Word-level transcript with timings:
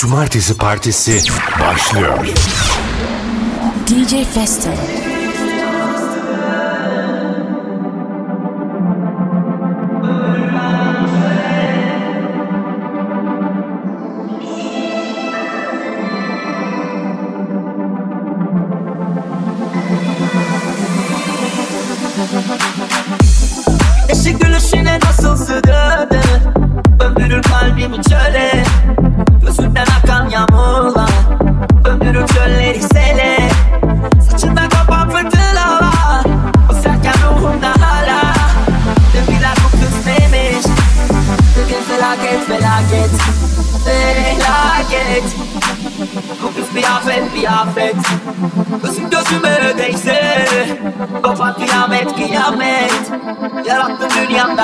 Cumartesi 0.00 0.56
Partisi 0.56 1.20
başlıyor. 1.60 2.26
DJ 3.86 4.34
Festo. 4.34 4.70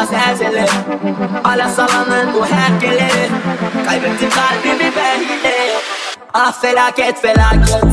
Zelzele 0.05 0.67
Hala 1.43 1.69
sallanır 1.69 2.35
bu 2.35 2.47
herkele 2.47 3.09
Kaybettim 3.87 4.31
kalbimi 4.31 4.93
ben 4.97 5.21
yine 5.21 5.55
Ah 6.35 6.53
felaket 6.61 7.21
felaket 7.21 7.85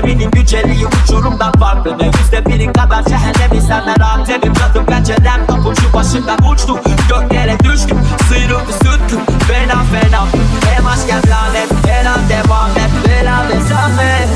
özleminin 0.00 0.30
güceliği 0.30 0.86
uçurumdan 0.86 1.52
farklı. 1.52 1.98
Ne 1.98 2.06
yüzde 2.06 2.46
biri 2.46 2.72
kadar 2.72 3.04
cehennemi 3.04 3.60
senle 3.60 3.94
rahat 4.00 4.30
Evim 4.30 4.54
tadım 4.54 4.86
pencerem 4.86 5.46
kapım 5.46 5.74
şu 5.76 5.92
başından 5.92 6.38
uçtu. 6.52 6.80
Göklere 7.08 7.58
düştüm 7.58 7.98
sıyrıldı 8.28 8.72
süttüm 8.72 9.20
Fena 9.48 9.82
fena. 9.84 10.26
Hem 10.74 10.86
aşk 10.86 11.02
hem 11.08 11.30
lanet. 11.30 11.70
An 12.06 12.28
devam 12.28 12.70
et. 12.70 12.90
Bela 13.08 13.48
ve 13.48 13.60
zahmet. 13.60 14.28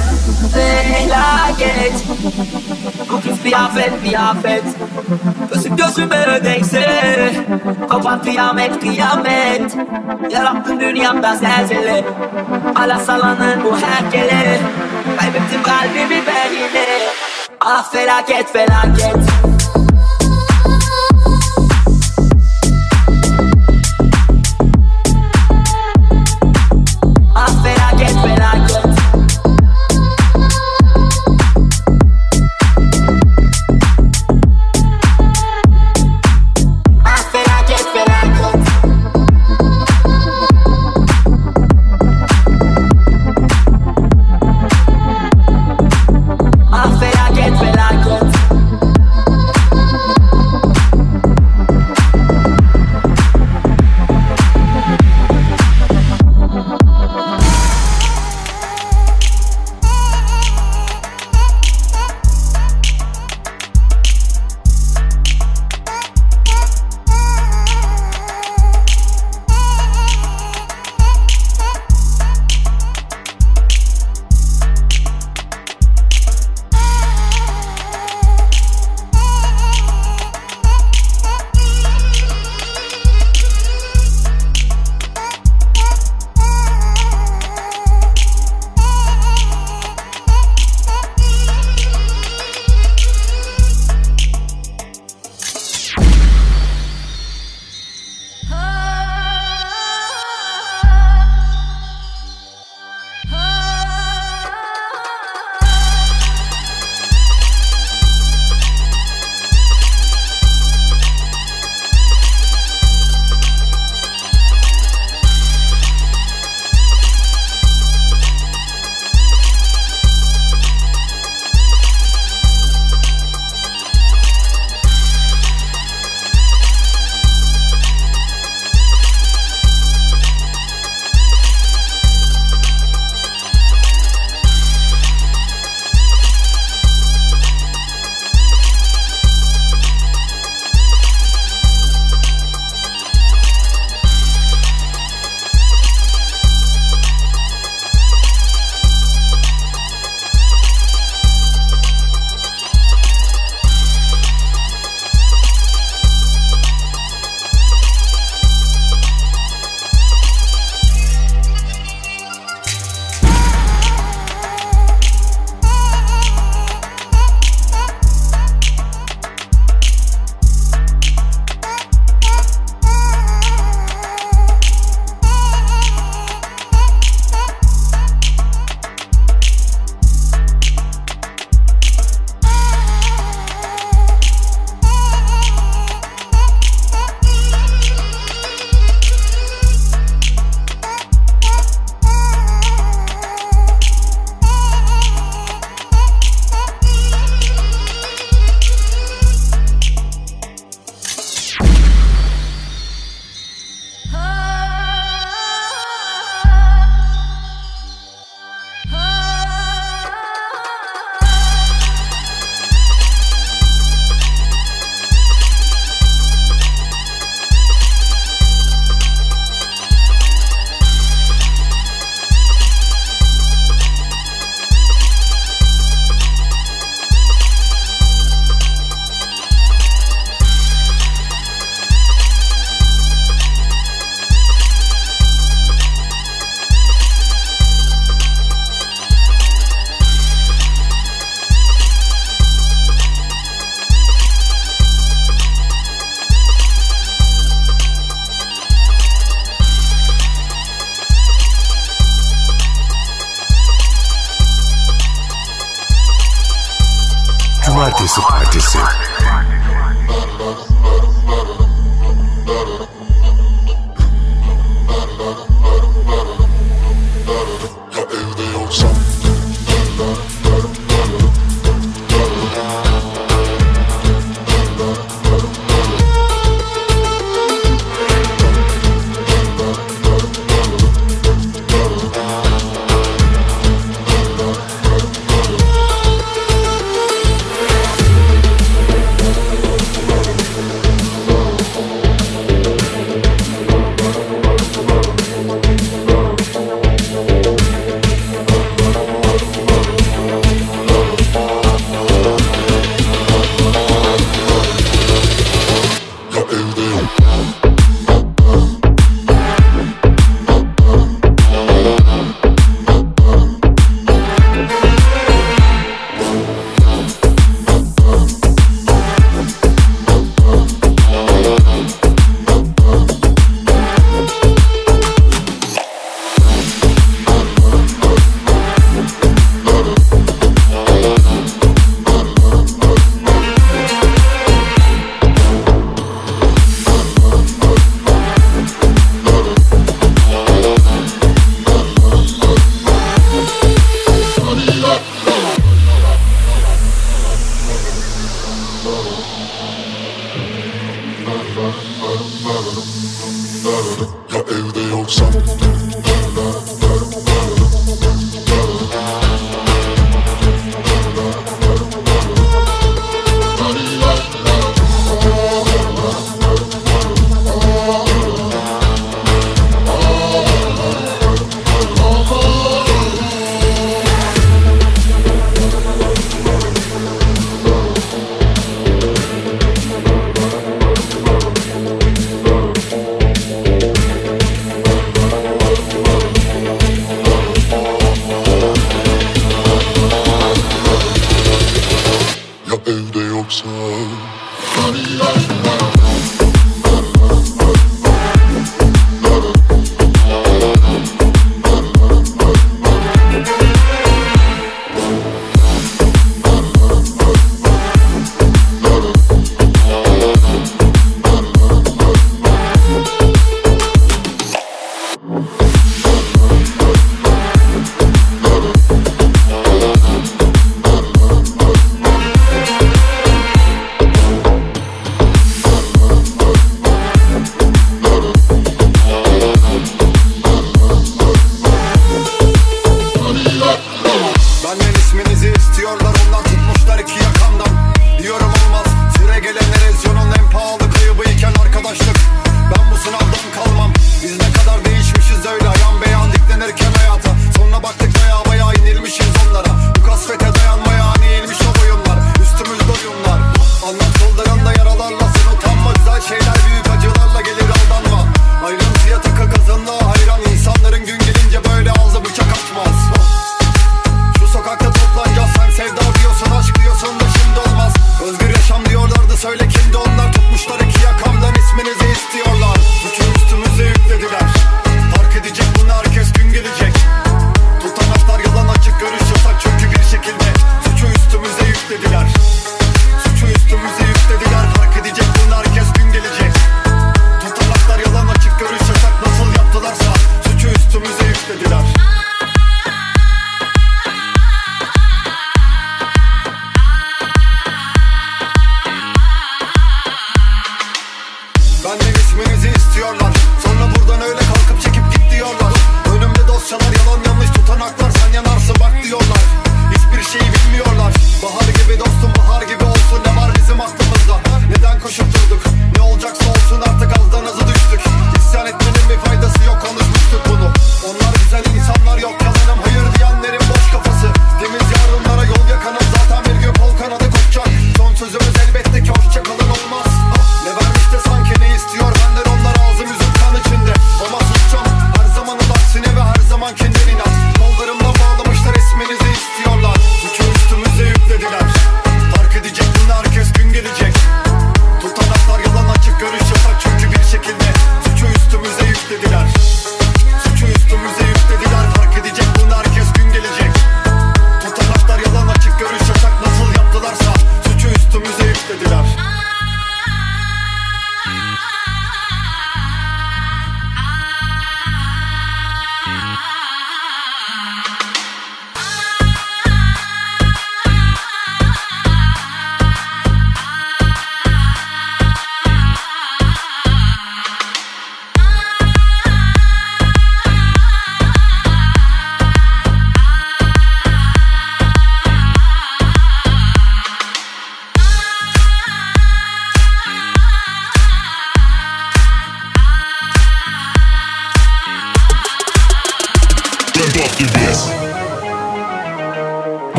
Felaket 0.54 2.04
Bu 3.10 3.20
kız 3.20 3.44
bir 3.44 3.53
afet 3.53 4.04
bir 4.04 4.30
afet 4.30 4.64
Gözüm 5.54 5.76
gözüme 5.76 6.44
değse 6.44 7.32
Kopan 7.91 8.22
kıyamet 8.22 8.80
kıyamet. 8.80 9.76
Yarattın 10.30 10.80
dünyamda 10.80 11.36
zelzele. 11.36 12.04
Hala 12.74 12.98
sallanır 12.98 13.64
bu 13.64 13.76
herkele 13.76 14.60
Kaybettim 15.04 15.62
kalbimi 15.62 16.22
ben 16.26 16.53
yine 16.53 16.87
Ah 17.60 17.91
felaket 17.92 19.53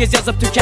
Biz 0.00 0.14
yazıp 0.14 0.40
tükenmeyenler 0.40 0.59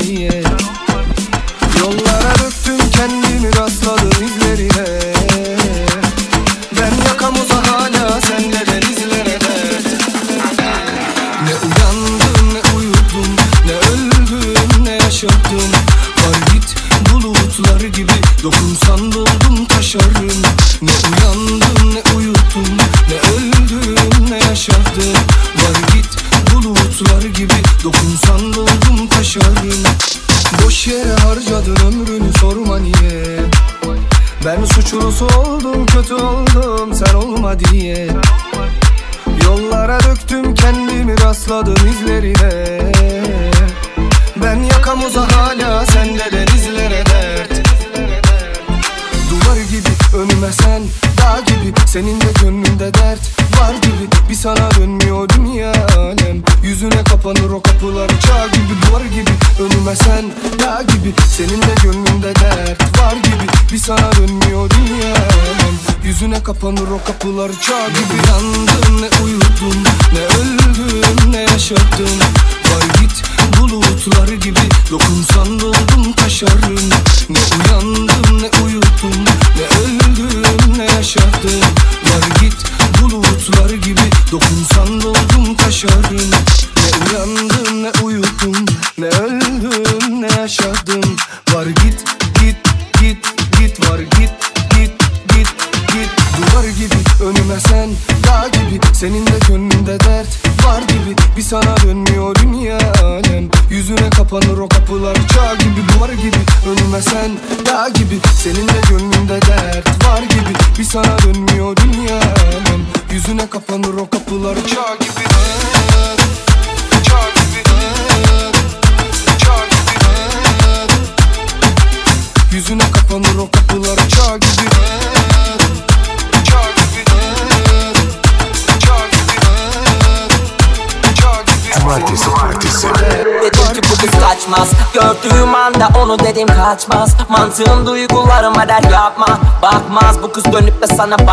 sen 0.00 0.39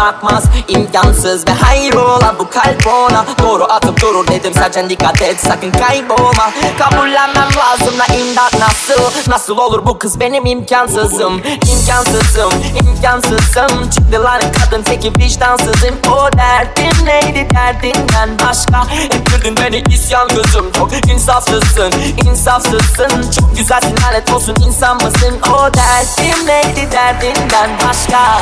bakmaz 0.08 0.44
İmkansız 0.68 1.48
ve 1.48 1.52
hayrola 1.52 2.36
bu 2.40 2.50
kalp 2.50 2.88
ona. 2.88 3.26
Doğru 3.44 3.64
atıp 3.64 4.02
durur 4.02 4.28
dedim 4.28 4.54
sadece 4.54 4.90
dikkat 4.90 5.22
et 5.22 5.40
sakın 5.40 5.72
kaybolma. 5.72 6.52
Kabullenmem 6.80 7.50
lazım 7.58 8.00
da 8.00 8.06
imdat 8.16 8.60
nasıl? 8.60 9.32
Nasıl 9.32 9.58
olur 9.58 9.86
bu 9.86 10.00
kız 10.00 10.20
benim 10.20 10.46
imkansızım? 10.46 11.42
İmkansızım 11.74 12.52
imkansızım. 12.80 13.90
Çıktı 13.90 14.24
lan 14.24 14.42
kadın 14.60 14.84
teki 14.84 15.16
vicdansızım. 15.16 15.96
O 16.12 16.38
derdin 16.38 17.06
neydi 17.06 17.48
derdinden 17.56 18.30
başka? 18.48 18.94
Ettirdin 19.04 19.56
beni 19.58 19.84
isyan 19.94 20.28
gözüm. 20.28 20.72
Çok 20.72 21.10
insafsızsın 21.10 21.92
insafsızsın. 22.26 23.32
Çok 23.40 23.58
güzelsin 23.58 23.96
lanet 24.06 24.34
olsun 24.34 24.56
insan 24.68 24.96
mısın? 24.96 25.36
O 25.54 25.74
derdim 25.74 26.48
neydi 26.48 26.92
derdinden 26.92 27.70
başka 27.88 28.38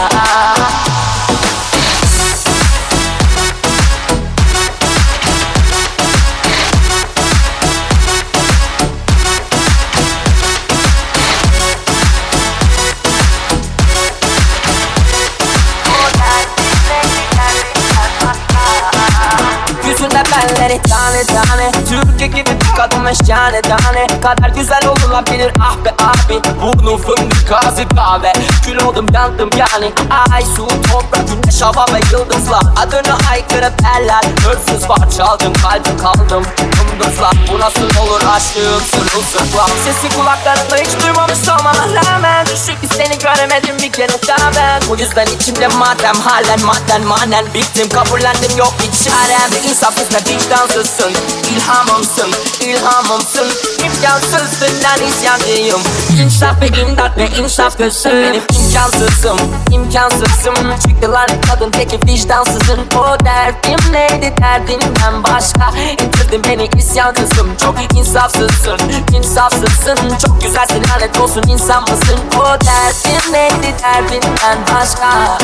Belleri 20.45 20.81
tane 20.81 21.23
tane. 21.23 21.71
Türkiye 21.89 22.27
gibi 22.27 22.59
bir 22.61 22.75
kadınmış 22.75 23.17
tane 23.17 23.61
tane. 23.61 24.07
Kadar 24.21 24.49
güzel 24.49 24.87
olunabilir 24.87 25.53
ah 25.61 25.85
be 25.85 25.89
abi. 25.89 26.41
Burnum 26.61 27.01
fındık 27.01 27.51
ağzı 27.51 27.87
kahve 27.95 28.33
Kül 28.63 28.77
oldum 28.85 29.07
yandım 29.13 29.49
yani. 29.57 29.91
Ay 30.33 30.41
su 30.41 30.67
toprak 30.67 31.27
güneş 31.27 31.61
hava 31.61 31.85
ve 31.93 31.99
yıldızlar. 32.11 32.63
Adını 32.75 33.23
haykırıp 33.27 33.73
eller. 33.97 34.23
Hırsız 34.45 34.89
var 34.89 35.11
çaldım 35.17 35.53
kalbim 35.53 35.97
kaldım. 35.97 36.43
Yıldızlar 36.61 37.33
bu 37.51 37.59
nasıl 37.59 37.99
olur 38.01 38.21
aşkım 38.35 38.81
sırılsıklam. 38.91 39.69
Sesi 39.85 40.17
kulaklarımda 40.17 40.75
hiç 40.75 41.03
duymamış 41.03 41.49
olmama 41.49 41.85
rağmen. 41.95 42.45
Düşük 42.45 42.81
ki 42.81 42.87
seni 42.97 43.17
göremedim 43.19 43.77
bir 43.81 43.91
kere 43.91 44.27
daha 44.27 44.55
ben. 44.55 44.81
Bu 44.89 44.97
yüzden 44.97 45.25
içimde 45.25 45.67
madem 45.67 46.15
halen 46.15 46.65
madden 46.65 47.03
manen 47.03 47.45
Bittim. 47.53 47.89
Kabullendim 47.89 48.57
yok 48.57 48.73
bir 48.79 49.05
çarem 49.05 49.69
İnsafsız 49.69 50.13
ve 50.13 50.25
vicdansızsın. 50.35 51.11
İlhamımsın, 51.55 52.29
ilhamımsın 52.61 53.47
İmkansızsın 53.85 54.83
lan 54.83 55.07
isyancıyım 55.09 55.81
İnsaf 56.23 56.61
ve 56.61 56.67
imdat 56.67 57.17
ve 57.17 57.27
insaf 57.27 57.77
gözüm 57.77 58.33
imkansızım, 58.33 59.37
imkansızım. 59.71 60.55
Çıktılar 60.87 61.27
kadın 61.47 61.71
teki 61.71 61.99
vicdansızın. 62.07 62.79
O 62.95 63.25
derdim 63.25 63.93
neydi? 63.93 64.33
Derdinden 64.41 65.23
başka. 65.23 65.71
İttirdin 65.93 66.43
beni 66.43 66.69
isyan 66.77 67.15
Çok 67.61 67.75
insafsızsın, 67.97 68.77
insafsızsın. 69.13 70.17
Çok 70.21 70.41
güzelsin 70.41 70.83
lanet 70.89 71.19
olsun 71.19 71.43
insan 71.47 71.81
mısın? 71.81 72.19
O 72.37 72.43
derdim 72.43 73.33
neydi? 73.33 73.75
Derdinden 73.83 74.57
başka 74.75 75.37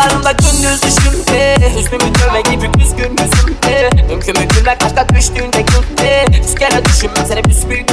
rüyalarımda 0.00 0.32
gündüz 0.32 0.82
düşümde 0.82 1.56
Hüznümü 1.76 2.14
dövme 2.14 2.40
gibi 2.40 2.82
üzgün 2.82 3.10
yüzümde 3.10 3.90
Mümkün 4.08 4.38
mü 4.38 4.48
günler 4.48 4.78
kaçta 4.78 5.08
düştüğünde 5.08 5.62
günde 5.62 6.26
kere 6.60 6.84
düşünmem 6.84 7.26
seni 7.28 7.44
büsbüyük 7.44 7.89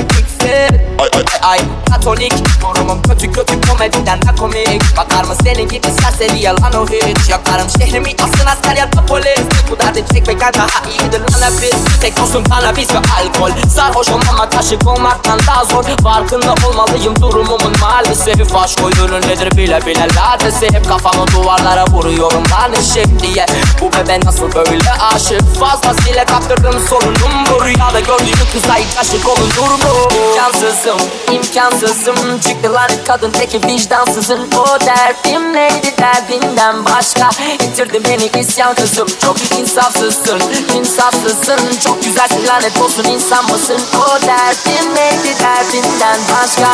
Ay 1.48 1.60
Katolik. 1.90 2.34
Durumum 2.62 3.02
kötü 3.02 3.32
kötü 3.32 3.62
komediden 3.62 4.22
de 4.22 4.36
komik. 4.40 4.98
Bakar 4.98 5.24
mı 5.24 5.36
senin 5.44 5.68
gibi 5.70 5.88
serseri 6.02 6.40
yalan 6.40 6.74
o 6.74 6.88
hiç? 6.88 7.30
Yakarım 7.30 7.68
şehrimi 7.80 8.16
asın 8.24 8.48
asker 8.48 8.76
ya 8.76 8.92
da 8.92 9.06
polis. 9.06 9.40
Bu 9.72 9.80
derdi 9.80 10.06
çekmekten 10.14 10.54
daha 10.54 10.90
iyidir 10.90 11.20
lan 11.20 11.52
hep 11.52 11.62
biz 11.62 12.00
Tek 12.02 12.20
olsun 12.22 12.44
kanabis 12.44 12.90
ve 12.94 12.98
alkol. 12.98 13.52
Sarhoşum 13.76 14.22
ama 14.30 14.50
taşık 14.50 14.88
olmaktan 14.88 15.40
daha 15.48 15.66
zor. 15.66 15.84
Farkında 16.04 16.56
olmalıyım 16.68 17.22
durumumun 17.22 17.74
maalesef 17.82 18.56
Aşk 18.56 18.80
oyunu 18.84 19.22
nedir 19.22 19.58
bile 19.58 19.86
bile 19.86 20.08
ladesi 20.16 20.74
Hep 20.74 20.88
kafamı 20.88 21.28
duvarlara 21.28 21.86
vuruyorum 21.86 22.44
lan 22.52 22.74
eşek 22.74 23.20
diye. 23.20 23.46
Bu 23.82 23.92
bebe 23.94 24.20
nasıl 24.26 24.56
böyle 24.56 24.92
aşık? 25.16 25.60
Fazlasıyla 25.60 26.26
kaptırdım 26.26 26.88
sorunum 26.90 27.32
Bu. 27.52 27.66
Rüyada 27.66 28.00
gördüğüm 28.00 28.48
kıza 28.54 28.76
hiç 28.76 28.98
aşık 28.98 29.28
olunur 29.30 29.72
mu? 29.72 30.10
İmkansızım, 30.28 30.98
imkansızım. 31.38 32.40
Çıktı 32.40 32.74
lanet 32.74 33.04
kadın 33.08 33.32
teki 33.32 33.62
vicdansızın. 33.68 34.40
O 34.52 34.80
derdim 34.80 35.54
neydi 35.54 35.94
derdinden 35.98 36.86
başka? 36.86 37.30
İtirdin 37.54 38.04
beni 38.10 38.42
isyan 38.42 38.76
kızım 38.76 39.08
Çok 39.22 39.38
insafsızsın, 39.60 40.42
insafsızsın. 40.76 41.60
Çok 41.86 42.04
güzelsin. 42.04 42.48
Lanet 42.48 42.82
olsun 42.82 43.04
insan 43.04 43.44
mısın? 43.52 43.82
O 43.96 44.22
derdim 44.22 44.96
neydi 44.96 45.40
derdinden 45.40 46.20
başka 46.42 46.68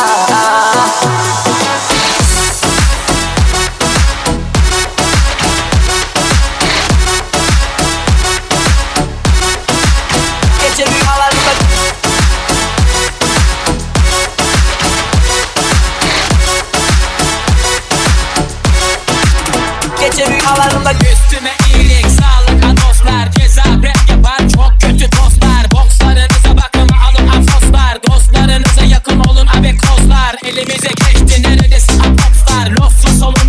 şakalarla 20.44 20.92
Üstüme 20.92 21.52
iyilik 21.74 22.06
sağlık 22.06 22.82
dostlar 22.82 23.30
Ceza 23.32 23.62
rap 23.62 24.10
yapar 24.10 24.38
çok 24.38 24.72
kötü 24.80 25.10
tostlar 25.10 25.70
Bokslarınıza 25.72 26.56
bakın 26.56 26.88
alın 26.88 27.28
afoslar 27.28 27.98
Dostlarınıza 28.08 28.84
yakın 28.84 29.20
olun 29.20 29.46
abekoslar 29.46 30.36
Elimize 30.44 30.88
geçti 30.88 31.42
neredesin 31.42 32.00
apopstar 32.00 32.70
Lofsuz 32.70 33.22
olun 33.22 33.43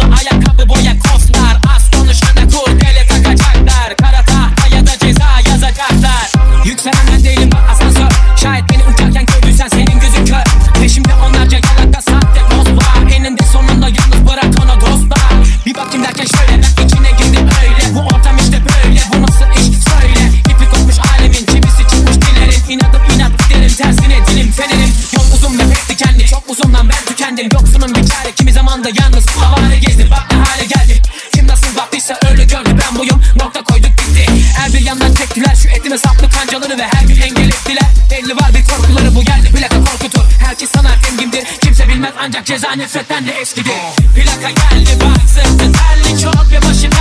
Arkamda 28.86 29.04
yalnız 29.04 29.28
havale 29.28 29.80
gezdim 29.80 30.12
bak 30.12 30.32
ne 30.32 30.38
hale 30.38 30.66
geldim 30.66 31.02
Kim 31.34 31.48
nasıl 31.48 31.78
baktıysa 31.78 32.20
öyle 32.32 32.44
gördü 32.44 32.70
ben 32.70 33.00
buyum. 33.00 33.22
Nokta 33.36 33.64
koyduk 33.64 33.90
gitti. 33.98 34.26
Her 34.58 34.74
bir 34.74 34.80
yandan 34.80 35.14
çektiler 35.14 35.56
şu 35.56 35.70
etime 35.70 35.98
saplı 35.98 36.30
kancaları 36.30 36.78
ve 36.78 36.84
her 36.84 37.08
gün 37.08 37.22
engel 37.22 37.48
ettiler. 37.48 37.90
Elli 38.12 38.36
var 38.36 38.54
bir 38.54 38.64
korkuları 38.64 39.16
bu 39.16 39.22
yerli 39.22 39.52
plaka 39.52 39.78
korkutur 39.78 40.24
Herkes 40.46 40.70
sanar 40.70 40.98
engindir 41.12 41.46
kimse 41.62 41.88
bilmez 41.88 42.14
ancak 42.20 42.46
ceza 42.46 42.72
nefretten 42.72 43.28
de 43.28 43.32
eskidir. 43.32 43.72
Plaka 44.16 44.50
geldi 44.50 45.00
bak 45.02 45.30
sırtı 45.30 45.72
terli 45.72 46.22
çok 46.22 46.52
ve 46.52 46.62
başım 46.62 46.95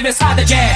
emesrada 0.00 0.42
jazz 0.42 0.69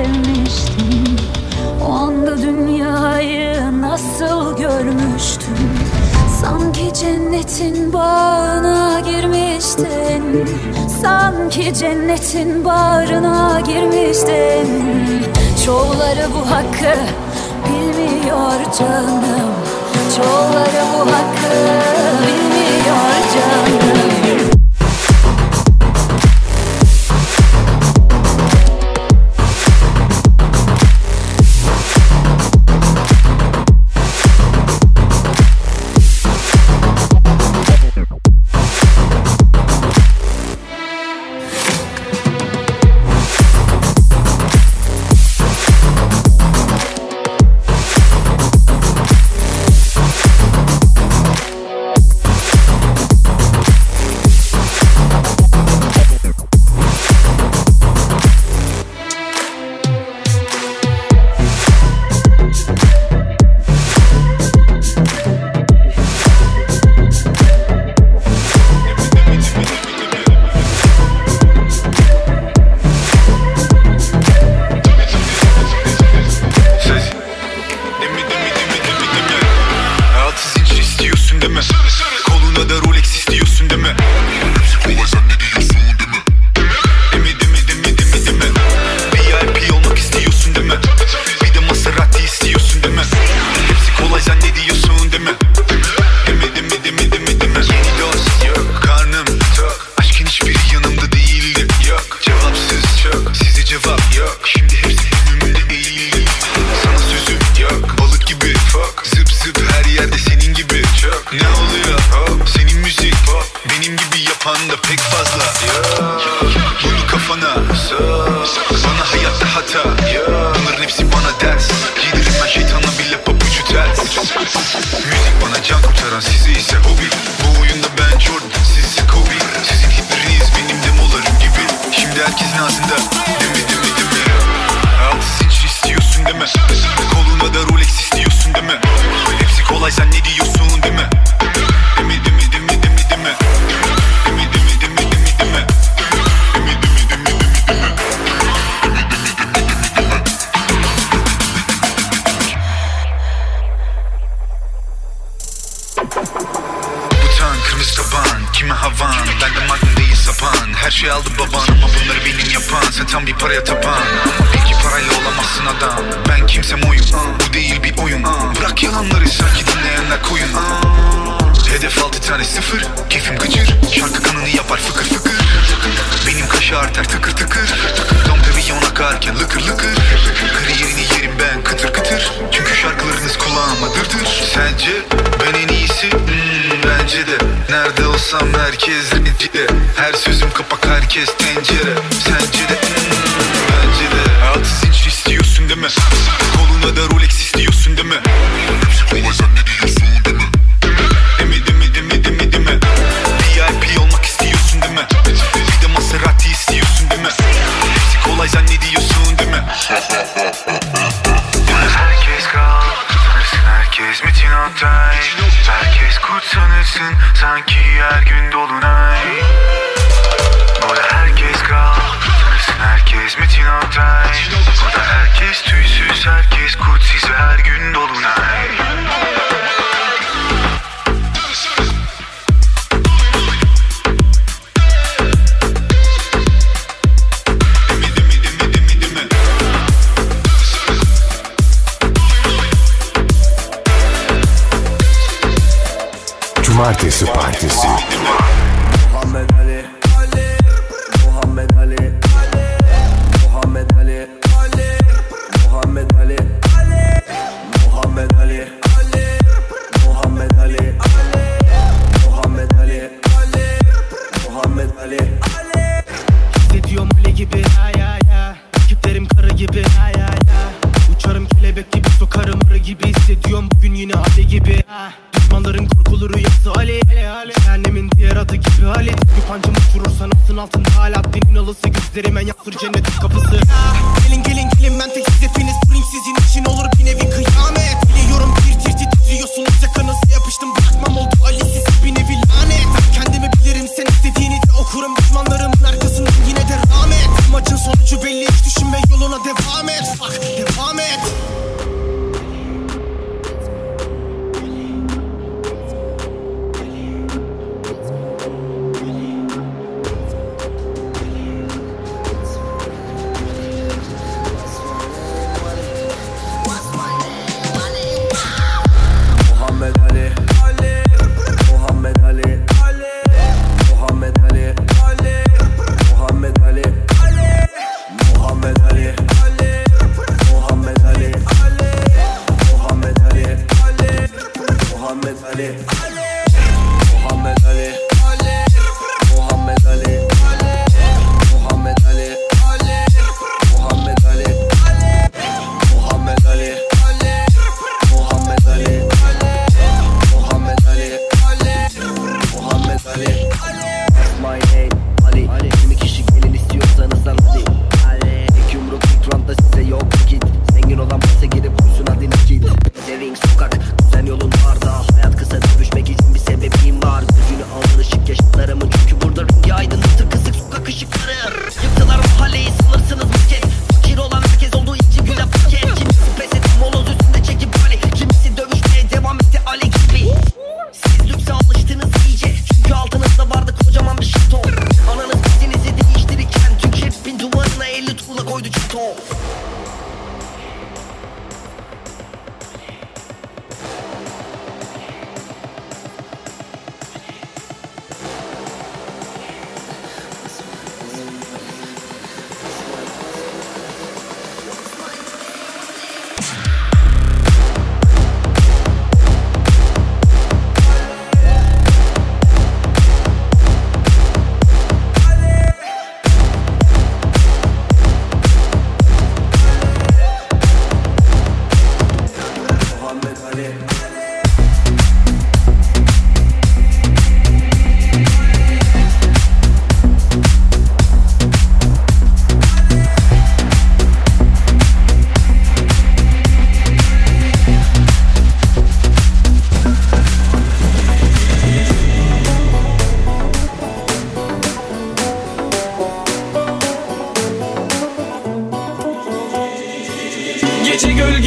gelmiştim. 0.00 1.16
O 1.88 1.92
anda 1.92 2.38
dünyayı 2.38 3.80
nasıl 3.80 4.56
görmüştüm? 4.56 5.70
Sanki 6.40 6.94
cennetin 6.94 7.92
bağına 7.92 9.00
girmiştin. 9.00 10.48
Sanki 11.02 11.74
cennetin 11.74 12.64
bağrına 12.64 13.60
girmiştin. 13.60 14.68
Çoğuları 15.66 16.26
bu 16.34 16.50
hakkı 16.50 16.98
bilmiyor 17.66 18.72
canım. 18.78 19.50
Çoğuları 20.16 20.84
bu 20.94 21.00
hakkı 21.00 21.56
bilmiyor 22.22 23.14
canım. 23.34 23.99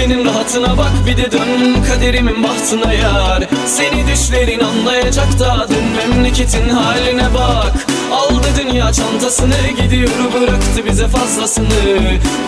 Rahatına 0.10 0.78
bak 0.78 0.92
bir 1.08 1.18
de 1.18 1.32
dön 1.32 1.84
kaderimin 1.88 2.44
bahtına 2.44 2.94
yar. 2.94 3.44
Seni 3.66 4.08
düşlerin 4.08 4.60
anlayacak 4.60 5.40
da 5.40 5.68
dön 5.70 5.84
memleketin 5.98 6.70
haline 6.70 7.34
bak 7.34 7.74
Aldı 8.12 8.48
dünya 8.62 8.94
çantasını 8.94 9.68
gidiyor 9.82 10.34
bıraktı 10.42 10.86
bize 10.90 11.08
fazlasını. 11.08 11.68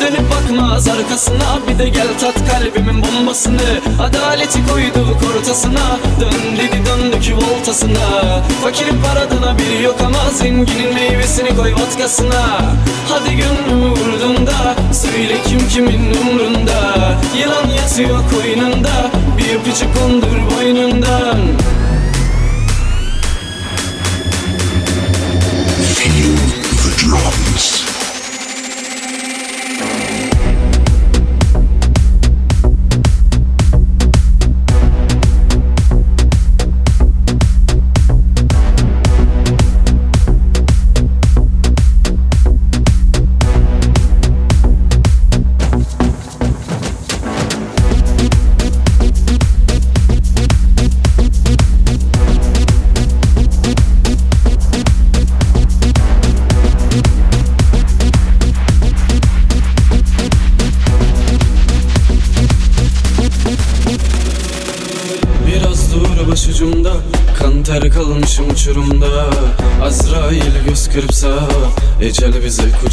Dönüp 0.02 0.32
bakmaz 0.32 0.88
arkasına 0.88 1.60
bir 1.68 1.80
de 1.80 1.90
gel 1.90 2.08
tat 2.20 2.36
kalbimin 2.52 3.04
bombasını. 3.04 3.82
Adaleti 4.02 4.60
koyduk 4.68 5.18
ortasına 5.38 6.00
dön 6.20 6.58
dedi 6.58 6.82
döndük 6.86 7.34
voltasına. 7.36 8.42
Fakirin 8.64 9.02
paradına 9.02 9.58
biri 9.58 9.84
yok 9.84 9.96
ama 10.06 10.32
zenginin 10.34 10.94
meyvesini 10.94 11.56
koy 11.56 11.74
vodkasına. 11.74 12.62
Hadi 13.10 13.36
gönlümü 13.36 13.90
vurdun 13.90 14.48
da 14.48 14.76
söyle 14.94 15.38
kim 15.48 15.70
kimin 15.70 16.14
umrunda. 16.14 16.96
Yılan 17.40 17.70
yatıyor 17.70 18.20
koynunda 18.30 19.12
bir 19.38 19.56
öpücük 19.56 20.00
kondur 20.00 20.56
boynundan 20.58 21.38
drums. 27.06 27.85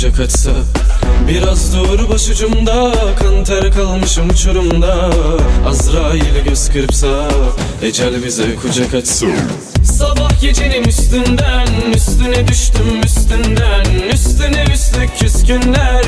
Kucak 0.03 0.21
açsa 0.21 0.51
Biraz 1.29 1.75
dur 1.75 2.09
başucumda 2.09 2.93
Kan 3.19 3.45
ter 3.45 3.73
kalmışım 3.73 4.31
uçurumda. 4.31 5.11
Azrail 5.67 6.45
göz 6.45 6.69
kırpsa 6.69 7.29
Ecel 7.83 8.25
bize 8.25 8.55
kucak 8.55 8.95
açsa. 8.95 9.27
Sabah 9.85 10.41
gecenin 10.41 10.85
üstünden 10.85 11.67
Üstüne 11.95 12.49
düştüm 12.49 13.01
üstünden. 13.05 13.85
Üstüne 14.13 14.65
üstlük 14.75 15.19
küskünler 15.19 16.05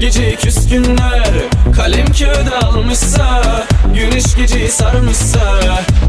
Gece 0.00 0.36
küskünler. 0.36 1.30
Kalem 1.76 2.06
kağıda 2.06 2.66
almışsa 2.66 3.42
Güneş 3.94 4.36
geceyi 4.36 4.68
sarmışsa 4.68 5.60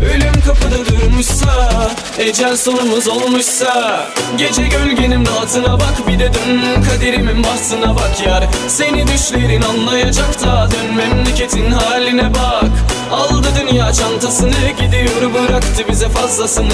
Ölüm 0.02 0.42
kapıda 0.46 0.86
durmuşsa 0.86 1.92
Ecel 2.20 2.58
sonumuz 2.58 3.08
olmuşsa 3.08 4.06
Gece 4.38 4.64
gölgenin 4.64 5.26
rahatına 5.26 5.74
bak 5.80 6.08
Bir 6.08 6.20
de 6.20 6.34
dön 6.34 6.84
kaderimin 6.84 7.44
bahtına 7.44 7.96
bak 7.96 8.28
yar. 8.28 8.44
Seni 8.68 9.08
düşlerin 9.08 9.62
anlayacak 9.62 10.44
da 10.44 10.70
Dön 10.72 10.96
memleketin 10.96 11.72
haline 11.72 12.34
bak. 12.34 12.72
Aldı 13.12 13.48
dünya 13.62 13.94
çantasını 13.94 14.52
Gidiyor 14.80 15.34
bıraktı 15.34 15.84
bize 15.90 16.10
fazlasını. 16.10 16.70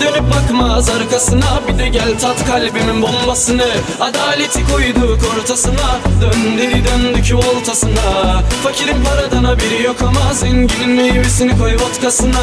Dönüp 0.00 0.34
bakmaz 0.34 0.88
arkasına 0.88 1.60
Bir 1.68 1.78
de 1.78 1.88
gel 1.88 2.18
tat 2.20 2.46
kalbimin 2.46 3.02
bombasını. 3.02 3.66
Adaleti 4.00 4.66
koyduk 4.72 5.20
ortasına 5.38 5.98
Dön 6.20 6.58
dedi 6.58 6.82
döndük 6.84 7.34
voltasına 7.34 8.42
Fakirin 8.64 9.04
paradan 9.04 9.44
haberi 9.44 9.82
yok 9.82 9.96
ama 10.02 10.34
Zenginin 10.34 10.90
meyvesini 10.90 11.58
koy 11.58 11.74
vodkasına 11.74 12.39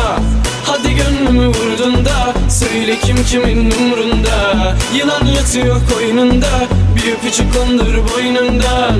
Hadi 0.66 0.95
gönlümü 0.95 1.48
vurdun 1.48 2.06
da 2.06 2.34
Söyle 2.50 3.00
kim 3.00 3.24
kimin 3.24 3.72
umrunda. 3.72 4.76
Yılan 4.95 5.26
yatıyor 5.26 5.82
koynunda 5.93 6.68
Bir 6.95 7.14
öpücük 7.14 7.54
kondur 7.54 7.93
boynundan. 8.14 8.95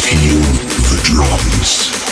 Feel 0.00 0.42
the 0.88 1.12
drums. 1.12 2.05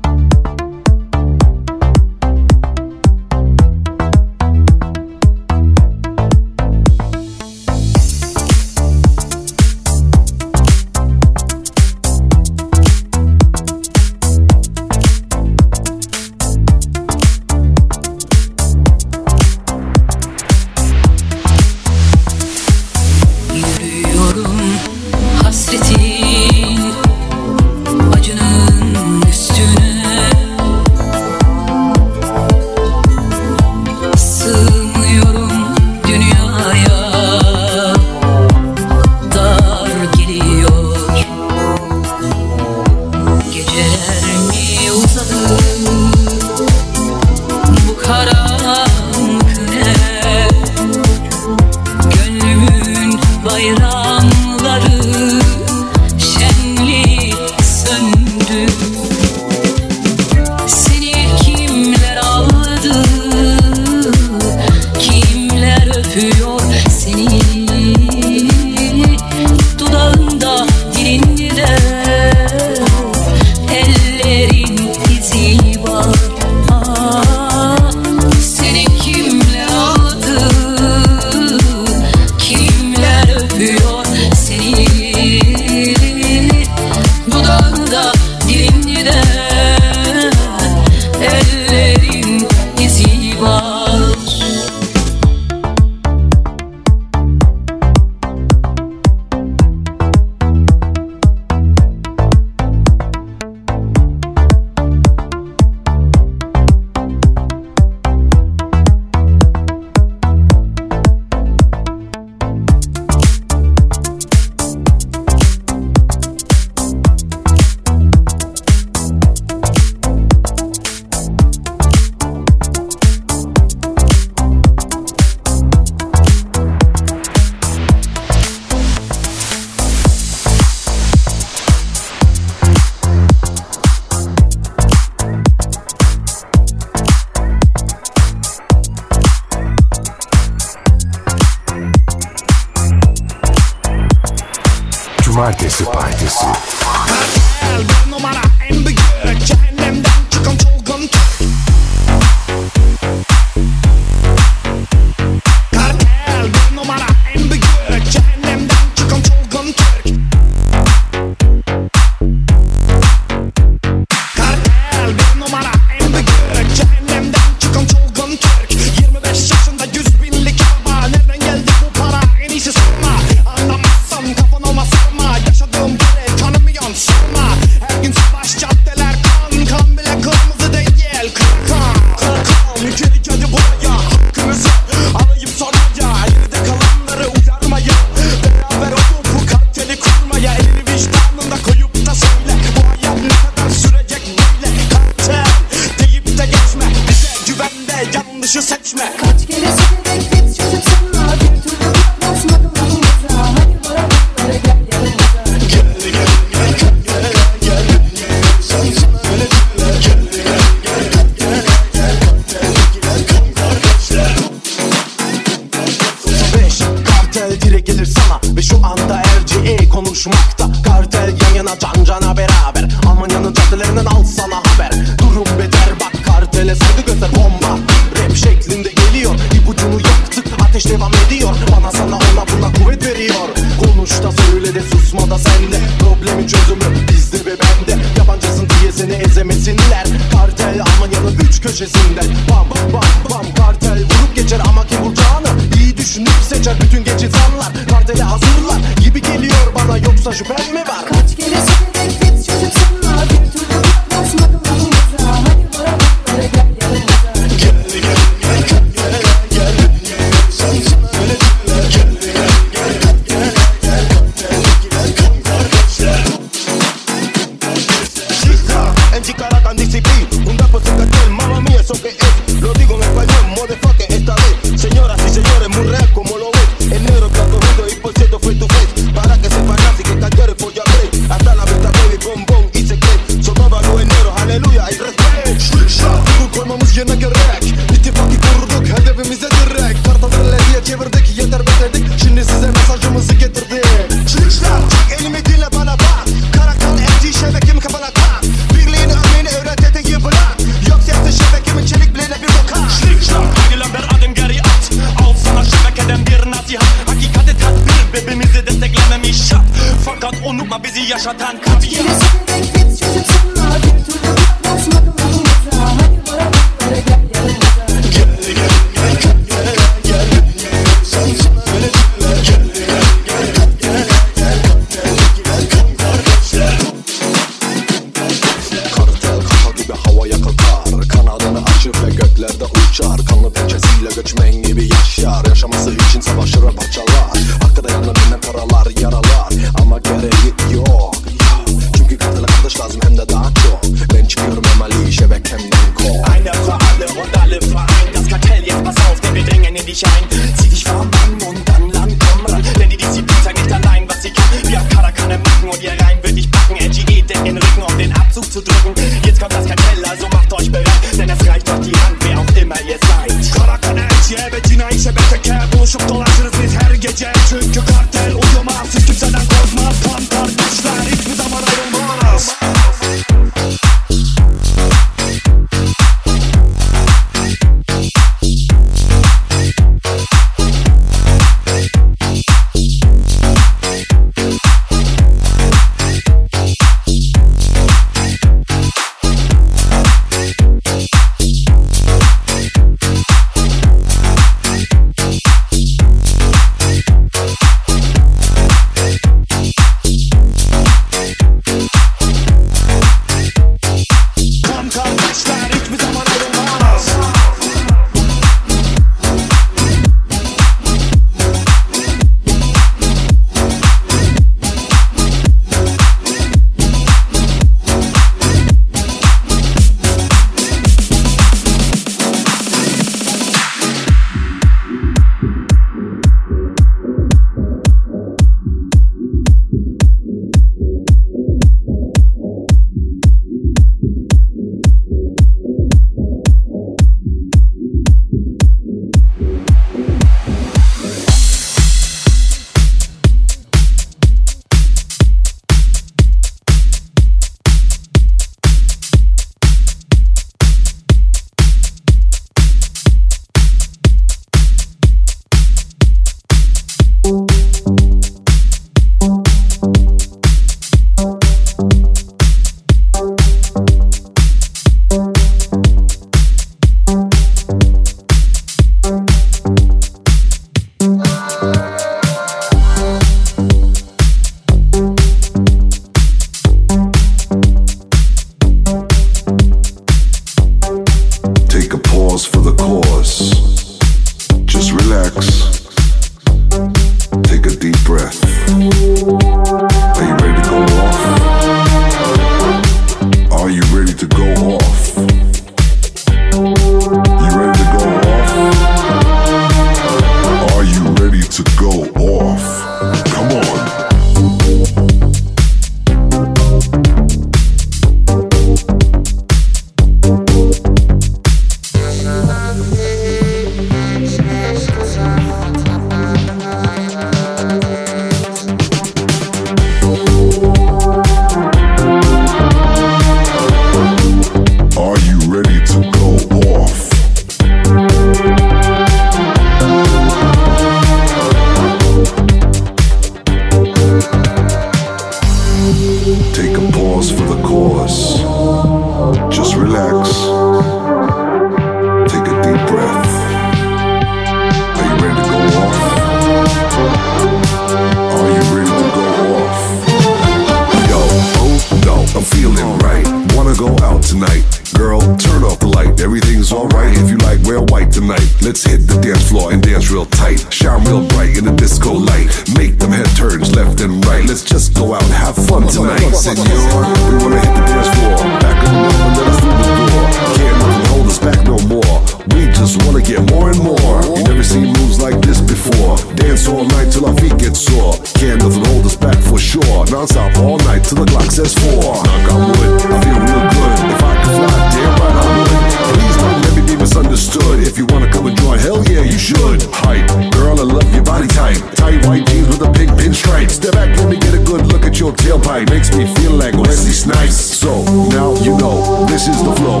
just 572.96 573.06
wanna 573.06 573.22
get 573.22 573.42
more 573.50 573.70
and 573.70 573.82
more. 573.82 574.22
You 574.36 574.44
never 574.44 574.62
seen 574.62 574.92
moves 574.98 575.20
like 575.20 575.40
this 575.42 575.60
before. 575.60 576.16
Dance 576.34 576.68
all 576.68 576.84
night 576.84 577.12
till 577.12 577.26
our 577.26 577.34
feet 577.36 577.56
get 577.58 577.76
sore. 577.76 578.14
Can't 578.40 578.60
nothing 578.62 578.84
hold 578.84 579.04
us 579.06 579.16
back 579.16 579.36
for 579.36 579.58
sure. 579.58 580.06
Non-stop 580.06 580.56
all 580.58 580.78
night 580.78 581.04
till 581.04 581.18
the 581.18 581.26
clock 581.26 581.50
says 581.50 581.74
four. 581.74 582.14
Knock 582.24 582.52
on 582.52 582.60
wood, 582.68 583.00
I 583.12 583.16
feel 583.24 583.38
real 583.38 583.64
good. 583.74 583.92
If 584.14 584.22
I 584.22 584.34
could 584.42 584.54
fly, 584.56 584.76
damn 584.94 585.12
right 585.20 585.36
I 585.36 585.48
would. 585.56 585.68
Please 586.14 586.36
don't 586.36 586.60
let 586.62 586.72
me 586.76 586.82
be 586.86 586.96
misunderstood. 586.96 587.80
If 587.80 587.98
you 587.98 588.06
wanna 588.06 588.30
come 588.30 588.46
and 588.46 588.56
join, 588.56 588.78
hell 588.78 589.02
yeah, 589.04 589.22
you 589.22 589.38
should. 589.38 589.82
Hype, 589.92 590.28
girl, 590.52 590.78
I 590.80 590.84
love 590.84 591.12
your 591.14 591.24
body 591.24 591.48
type. 591.48 591.78
Tight 591.94 592.24
white 592.26 592.46
jeans 592.46 592.68
with 592.68 592.82
a 592.82 592.90
pink 592.92 593.10
pinstripe. 593.12 593.70
Step 593.70 593.92
back, 593.92 594.16
let 594.18 594.28
me 594.28 594.38
get 594.38 594.54
a 594.54 594.62
good 594.62 594.86
look 594.92 595.04
at 595.04 595.18
your 595.18 595.32
tailpipe. 595.32 595.90
Makes 595.90 596.14
me 596.16 596.24
feel 596.36 596.52
like 596.52 596.74
Wesley 596.74 597.12
Snipes. 597.12 597.56
So 597.56 598.04
now 598.30 598.54
you 598.62 598.76
know 598.78 599.26
this 599.26 599.48
is 599.48 599.62
the 599.62 599.74
flow. 599.76 600.00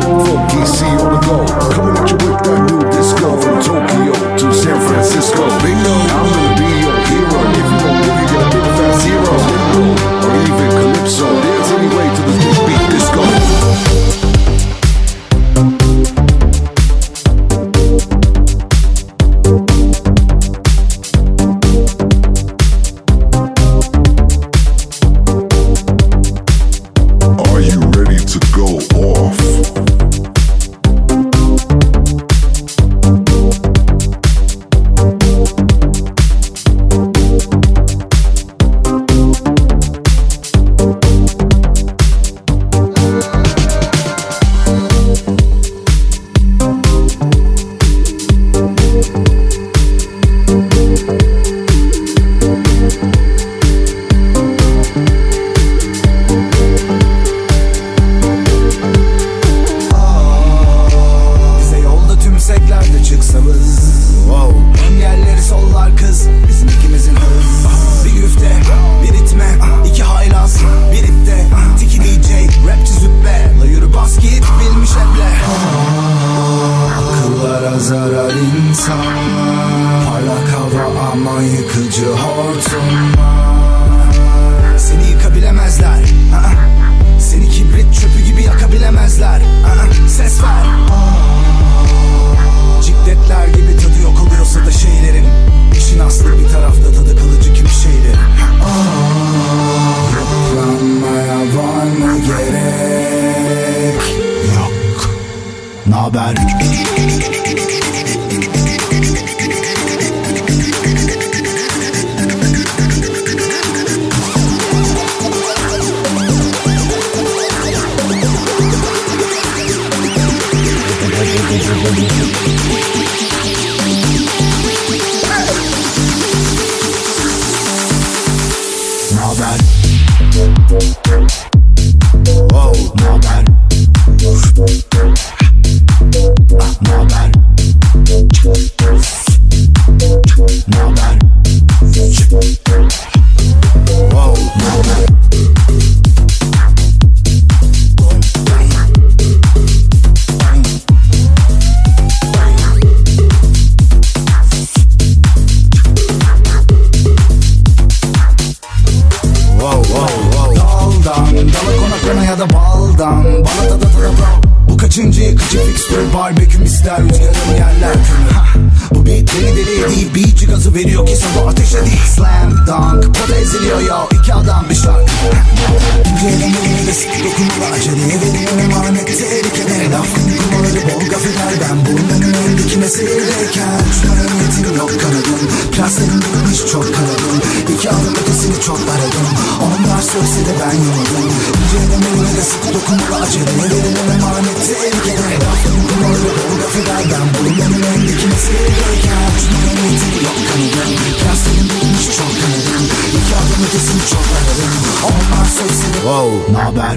Acılarım 192.96 194.10
emaneti 194.14 194.72
erken 194.72 195.30
Edaftım 195.36 195.88
kumarlı 195.88 196.30
bu 196.50 196.62
kafelerden 196.62 197.26
Bu 197.34 197.60
yanın 197.60 197.82
endikimizi 197.82 198.52
gereken 198.52 199.30
Uçmanın 199.36 199.76
yeteri 199.84 200.24
yok 200.24 200.38
kanıdım 200.48 200.92
Ben 201.28 201.36
seni 201.44 201.62
bulmuş 201.70 202.06
çok 202.16 202.32
kanıdım 202.40 202.84
Nikahın 203.14 203.64
ötesini 203.66 204.02
çok 204.10 204.26
aradım 204.36 204.74
Onlar 205.04 205.46
sözleri 205.46 205.96
Wow. 205.96 206.52
Naber? 206.52 206.96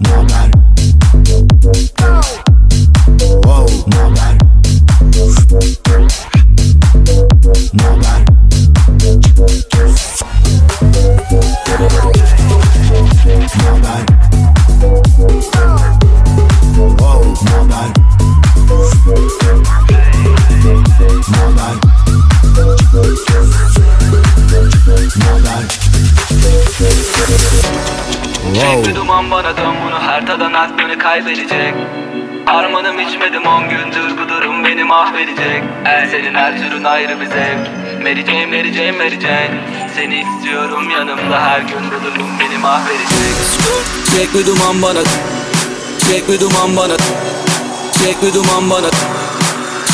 Naber? 0.00 0.50
Wow. 3.44 3.66
Naber? 3.86 4.38
bana 29.30 29.56
dön 29.56 29.74
bunu 29.86 29.98
her 30.00 30.08
haritadan 30.08 30.52
aklını 30.52 30.98
kaybedecek 30.98 31.74
Harmanım 32.46 33.00
içmedim 33.00 33.46
on 33.46 33.68
gündür 33.68 34.18
bu 34.18 34.28
durum 34.28 34.64
beni 34.64 34.84
mahvedecek 34.84 35.62
El 35.84 36.10
senin 36.10 36.34
her 36.34 36.58
türün 36.58 36.84
ayrı 36.84 37.20
bir 37.20 37.26
zevk 37.26 37.70
Mary 38.02 38.26
Jane, 38.26 38.46
Mary 38.46 38.72
Jane, 38.72 38.92
Mary 38.92 39.20
Jane 39.20 39.60
Seni 39.94 40.20
istiyorum 40.20 40.90
yanımda 40.90 41.42
her 41.42 41.60
gün 41.60 41.90
bu 41.90 42.04
durum 42.04 42.30
beni 42.40 42.58
mahvedecek 42.58 43.08
Çek 44.16 44.34
bir 44.34 44.46
duman 44.46 44.82
bana 44.82 45.00
Çek 45.98 46.28
bir 46.28 46.40
duman 46.40 46.76
bana 46.76 46.96
Çek 48.04 48.22
bir 48.22 48.34
duman 48.34 48.70
bana 48.70 48.90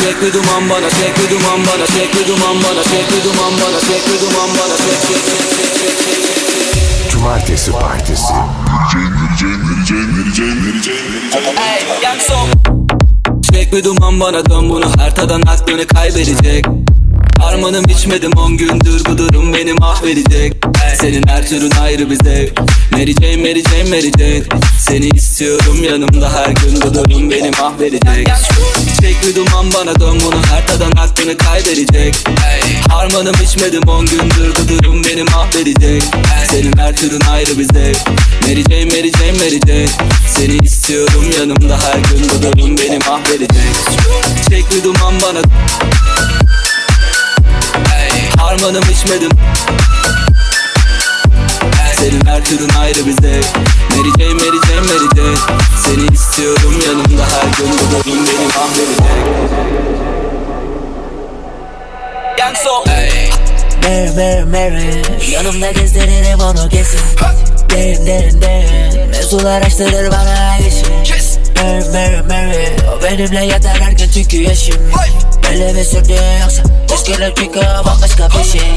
Çek 0.02 0.22
bir 0.22 0.32
duman 0.32 0.70
bana, 0.70 0.90
çek 0.90 1.16
bir 1.18 1.30
duman 1.30 1.60
bana, 1.66 1.86
çek 1.86 2.14
bir 2.14 2.28
duman 2.28 2.56
bana, 2.56 2.82
çek 2.82 3.10
bir 3.12 3.24
duman 3.24 3.52
bana, 3.60 3.80
çek 3.80 4.02
bir 4.06 4.20
duman 4.20 4.50
bana, 4.58 4.76
çek 4.76 5.00
çek 5.02 5.22
çek 5.26 5.98
çek 6.00 7.10
Cumartesi 7.10 7.72
Partisi 7.72 8.34
Ey 11.36 11.42
Çek 13.52 13.72
bir 13.72 13.84
duman 13.84 14.20
bana 14.20 14.50
dön 14.50 14.70
bunu. 14.70 14.84
Her 14.98 15.14
tadan 15.14 15.42
aklını 15.42 15.86
kaybedecek. 15.86 16.66
Harmanım 17.38 17.84
içmedim 17.84 18.32
on 18.36 18.56
gündür 18.56 19.04
bu 19.08 19.18
durum 19.18 19.54
beni 19.54 19.72
mahvedecek 19.72 20.65
Senin 21.00 21.28
her 21.28 21.46
türün 21.46 21.70
ayrı 21.82 22.10
bir 22.10 22.18
zevk 22.24 22.60
Mary 22.92 23.12
Jane, 23.12 23.36
Mary 23.36 23.62
Jane, 23.62 23.90
Mary 23.90 24.10
Jane. 24.18 24.42
Seni 24.78 25.08
istiyorum 25.08 25.84
yanımda 25.84 26.32
her 26.32 26.46
gün 26.46 26.82
bu 26.82 26.94
durum 26.94 27.30
beni 27.30 27.50
mahvedecek. 27.50 28.28
Çek 29.00 29.36
duman 29.36 29.72
bana 29.74 30.00
dön 30.00 30.18
bunu 30.24 30.42
her 30.50 30.66
tadan 30.66 30.90
aklını 30.90 31.36
kaybedecek. 31.36 32.14
Harmanım 32.88 33.34
içmedim 33.44 33.82
on 33.88 34.06
gündür 34.06 34.54
bu 34.58 34.68
durum 34.68 35.04
beni 35.04 35.22
mahvedecek. 35.22 36.02
Senin 36.50 36.72
her 36.78 36.96
türün 36.96 37.20
ayrı 37.30 37.58
bir 37.58 37.64
zevk 37.64 37.98
Mary 38.42 38.62
Jane, 38.62 38.84
Mary 38.84 39.12
Jane, 39.18 39.32
Mary 39.32 39.60
Jane. 39.66 39.88
Seni 40.28 40.56
istiyorum 40.56 41.30
yanımda 41.38 41.78
her 41.78 41.98
gün 41.98 42.28
bu 42.34 42.42
durum 42.42 42.76
beni 42.78 42.98
mahvedecek. 42.98 43.74
Çek 44.50 44.84
duman 44.84 45.14
bana. 45.22 45.40
Harmanım 48.36 48.84
içmedim 48.92 49.30
Senin 51.98 52.26
her 52.26 52.44
türün 52.44 52.68
ayrı 52.80 53.06
bir 53.06 53.12
zevk 53.22 53.46
Mary 53.90 54.10
Jane, 54.18 54.34
Mary 54.34 54.60
Jane, 54.66 54.80
Mary 54.80 55.08
Jane. 55.16 55.36
Seni 55.84 56.14
istiyorum 56.14 56.74
yanımda 56.86 57.22
her 57.22 57.58
gün 57.58 57.72
bu 57.72 58.04
durum 58.04 58.26
beni 58.26 58.46
mahvedecek 58.46 59.00
Yakso 62.38 62.84
Mary 62.86 63.30
Mary 64.16 64.44
Mary. 64.44 65.02
Yanımda 65.32 65.70
gezdiririm 65.70 66.40
onu 66.40 66.68
kesin. 66.68 67.00
Derin 67.70 68.06
derin 68.06 68.42
derin 68.42 69.10
Mevzular 69.10 69.62
açtırır 69.62 70.10
bana 70.10 70.56
işim 70.58 71.04
Mary 71.56 71.88
Mary 71.88 72.22
Mary. 72.22 72.66
O 72.98 73.02
benimle 73.02 73.44
yatar 73.44 73.80
her 73.80 73.92
gün 73.92 74.10
çünkü 74.14 74.36
yaşım 74.36 74.92
Böyle 75.50 75.72
mi 75.72 75.84
sürdü 75.84 76.12
yoksa 76.40 76.62
Biz 76.92 77.04
gelir 77.04 77.32
çünkü 77.36 77.60
bambaşka 77.60 78.28
bir 78.28 78.44
şey. 78.44 78.70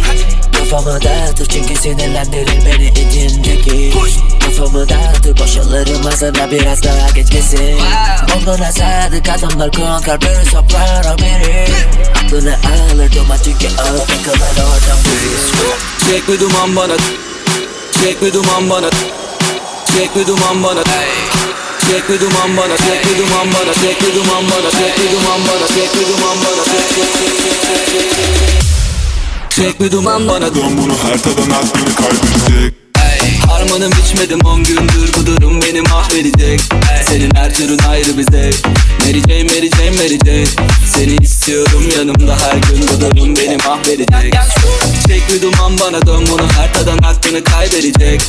Kafamı 0.58 1.00
dağıtır 1.04 1.46
çünkü 1.46 1.76
sinirlendirir 1.76 2.66
beni 2.66 2.88
içindeki 2.88 3.94
Kafamı 4.46 4.90
dağıtır 4.90 5.38
boşalırım 5.38 6.08
ağzına 6.08 6.52
biraz 6.52 6.84
daha 6.84 7.10
geçmesin. 7.10 7.80
Olduğuna 8.38 8.72
sadık 8.72 9.30
adamlar 9.30 9.72
konkar 9.72 10.22
biri 10.22 10.46
soprano 10.46 11.18
biri. 11.18 11.68
Aklını 12.26 12.56
alır 12.94 13.12
duman 13.16 13.38
çünkü 13.44 13.68
ağır 13.82 13.98
takılır 13.98 14.64
oradan 14.64 15.00
biri 15.06 16.10
Çek 16.10 16.28
bir 16.28 16.40
duman 16.40 16.76
bana 16.76 16.94
Çek 18.04 18.22
bir 18.22 18.34
duman 18.34 18.70
bana 18.70 18.90
Çek 19.98 20.16
bir 20.16 20.28
duman 20.28 20.64
bana. 20.64 20.84
Çek 20.84 21.69
Sekli 21.90 22.20
duman 22.22 22.58
bana 22.58 22.78
Sekli 22.78 23.18
duman 23.18 23.48
bana 23.54 23.74
Sekli 23.74 24.16
duman 24.16 24.44
bana 24.50 24.70
Sekli 24.72 25.12
duman 25.12 25.42
bana 25.48 25.68
Sekli 25.68 26.04
duman 26.10 26.38
bana 26.44 26.64
Sekli 29.50 29.92
duman 29.92 30.28
bana 30.28 30.56
Don 30.56 30.78
bunu 30.78 30.94
her 30.94 31.18
tadan 31.18 31.50
aklını 31.50 31.96
kaybedecek 31.96 32.79
Harmanım 33.48 33.92
içmedim 34.06 34.40
on 34.46 34.64
gündür 34.64 35.14
bu 35.18 35.26
durum 35.26 35.62
beni 35.62 35.82
mahvedecek. 35.82 36.62
Senin 37.08 37.36
her 37.36 37.54
türün 37.54 37.80
ayrı 37.90 38.18
bir 38.18 38.24
zevk. 38.32 38.68
Mary 39.06 39.22
Jane, 39.22 39.44
Mary 39.44 39.70
Jane, 39.70 39.90
Mary 39.90 40.18
Jane 40.26 40.46
Seni 40.86 41.16
istiyorum 41.16 41.84
yanımda 41.98 42.38
her 42.40 42.58
gün 42.58 42.88
bu 42.88 43.02
durum 43.02 43.36
beni 43.36 43.58
mahvedecek. 43.58 44.34
Çek 45.08 45.24
bir 45.30 45.42
duman 45.42 45.80
bana 45.80 46.06
dön 46.06 46.26
bunu 46.32 46.48
her 46.58 46.74
tadan 46.74 46.98
aklını 46.98 47.44
kaybedecek. 47.44 48.22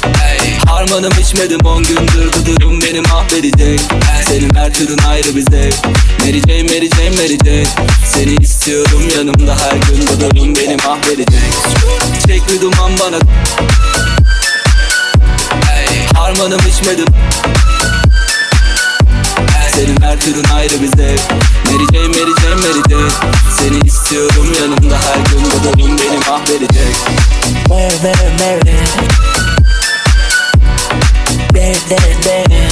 Harmanım 0.67 1.13
içmedim 1.23 1.61
on 1.65 1.83
gündür 1.83 2.31
bu 2.33 2.47
durum 2.47 2.81
beni 2.83 3.01
mahvedecek. 3.01 3.81
Senin 4.29 4.55
her 4.55 4.75
türün 4.75 4.99
ayrı 4.99 5.37
bir 5.37 5.43
zevk. 5.51 5.75
Mary 6.21 6.41
Jane, 6.41 6.63
Mary 6.63 6.89
Jane, 6.97 7.11
Mary 7.11 7.39
Jane 7.45 7.67
Seni 8.15 8.35
istiyorum 8.35 9.03
yanımda 9.17 9.57
her 9.59 9.77
gün 9.77 10.07
bu 10.07 10.21
durum 10.21 10.57
beni 10.57 10.77
mahvedecek. 10.77 11.53
Çek 12.27 12.43
bir 12.49 12.61
duman 12.61 12.93
bana 13.01 13.19
Harmanım 16.31 16.61
içmedim. 16.69 17.07
Türün 20.21 20.45
ayrı 20.55 20.83
bir 20.83 20.87
zevk 20.87 21.21
Mary 21.65 21.87
Jane, 21.93 22.09
Mary 22.09 22.35
Jane, 22.43 22.55
Mary 22.55 22.83
Jane 22.91 23.11
Seni 23.59 23.79
istiyorum 23.87 24.53
yanımda 24.61 24.97
her 24.97 25.17
gün 25.17 25.45
Bu 25.45 25.79
durum 25.79 25.99
beni 25.99 26.19
mahvedecek. 26.31 26.97
Mary, 27.69 27.95
Mary, 28.03 28.31
Mary 28.39 28.75
Mary, 31.55 31.77
Mary, 31.91 32.15
Mary 32.27 32.69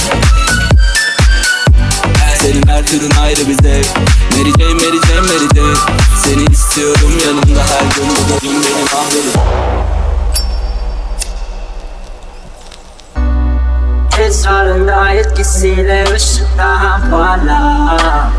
Senin 2.41 2.67
her 2.67 2.87
türün 2.87 3.11
ayrı 3.21 3.47
bir 3.47 3.63
zevk 3.63 3.87
Mary 4.31 4.51
Jane, 4.59 4.73
Mary 4.73 4.99
Jane, 5.07 5.21
Mary 5.21 5.47
Jane 5.55 5.77
Seni 6.23 6.53
istiyorum 6.53 7.13
yanımda 7.25 7.63
her 7.63 7.81
gün 7.95 8.09
Bu 8.09 8.45
durum 8.45 8.63
beni 8.63 8.83
mahvedecek 8.93 9.88
Esrarında 14.29 15.09
etkisiyle 15.09 16.05
ışık 16.15 16.57
daha 16.57 17.01
parlak 17.11 18.31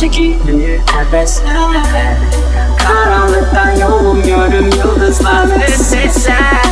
Çekiliyor 0.00 0.80
nefesler. 0.96 2.16
Karanlıktan 2.76 3.70
yolum 3.70 4.22
yürüm 4.22 4.70
yıldızlar 4.70 5.60
ve 5.60 5.68
sesler. 5.68 6.62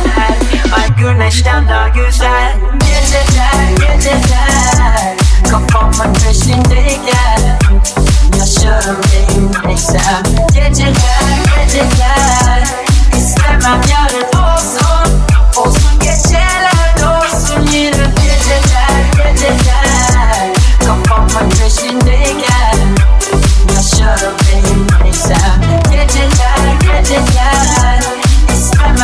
Ay 0.77 0.95
güneşten 0.99 1.69
daha 1.69 1.87
güzel 1.87 2.53
Geceler 2.79 3.69
geceler. 3.71 5.17
Kafamın 5.51 6.13
peşindeyken 6.13 7.59
Yaşarım 8.39 8.97
değilmeksem 9.03 10.23
Geceler 10.53 11.37
geceler. 11.55 12.63
İstemem 13.17 13.81
yarın 13.91 14.34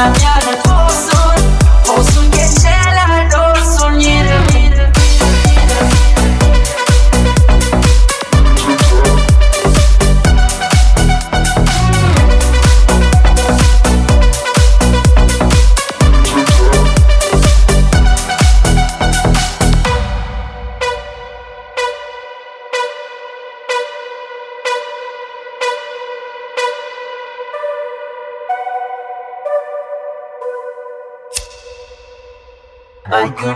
İstemem 0.01 0.40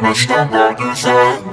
Ay 0.06 0.12
güneşten 0.14 0.52
daha 0.52 0.72
güzel 0.72 1.45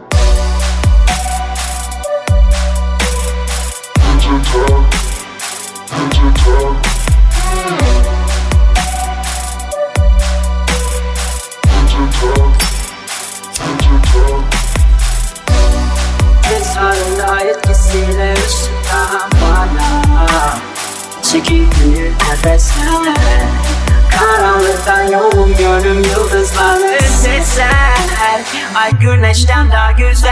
güneşten 29.23 29.73
daha 29.73 29.93
güzel 29.93 30.32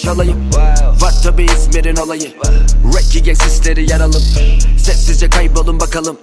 duymamış 0.00 0.06
olayım 0.06 0.50
Var 1.00 1.14
tabi 1.22 1.44
İzmir'in 1.44 1.96
olayı. 1.96 2.32
Reggae 2.96 3.20
gang 3.20 3.42
sisleri 3.42 3.90
yaralım. 3.90 4.22
Sessizce 4.78 5.30
kaybolun 5.30 5.80
bakalım. 5.80 6.16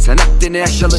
Sen 0.00 0.16
Akdeni 0.16 0.56
yaşalı. 0.56 0.98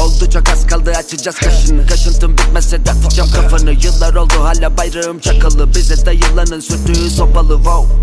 Oldu 0.00 0.30
çok 0.32 0.48
az 0.48 0.66
kaldı 0.66 0.90
açacağız 0.90 1.36
kaşını. 1.36 1.86
Kaşıntım 1.86 2.32
bitmezse 2.32 2.86
dağıtacağım 2.86 3.30
kafanı. 3.30 3.70
Yıllar 3.70 4.14
oldu 4.14 4.34
hala 4.42 4.76
bayrağım 4.76 5.18
çakalı. 5.18 5.74
Bize 5.74 6.06
dayılanın 6.06 6.60
sürdüğü 6.60 7.10
sopalı. 7.10 7.56
Wow. 7.56 7.96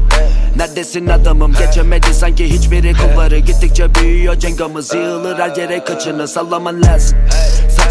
Neredesin 0.58 1.08
adamım? 1.08 1.54
Geçemedi 1.54 2.14
sanki 2.14 2.50
hiçbiri. 2.54 2.94
Kulları 2.94 3.40
Gittikçe 3.40 3.96
büyüyor 3.96 4.40
cengamız 4.40 4.94
Yığılır 4.94 5.40
her 5.40 5.56
yere 5.56 5.84
kaçını. 5.84 6.28
Sallaman 6.28 6.82
lazım 6.84 7.18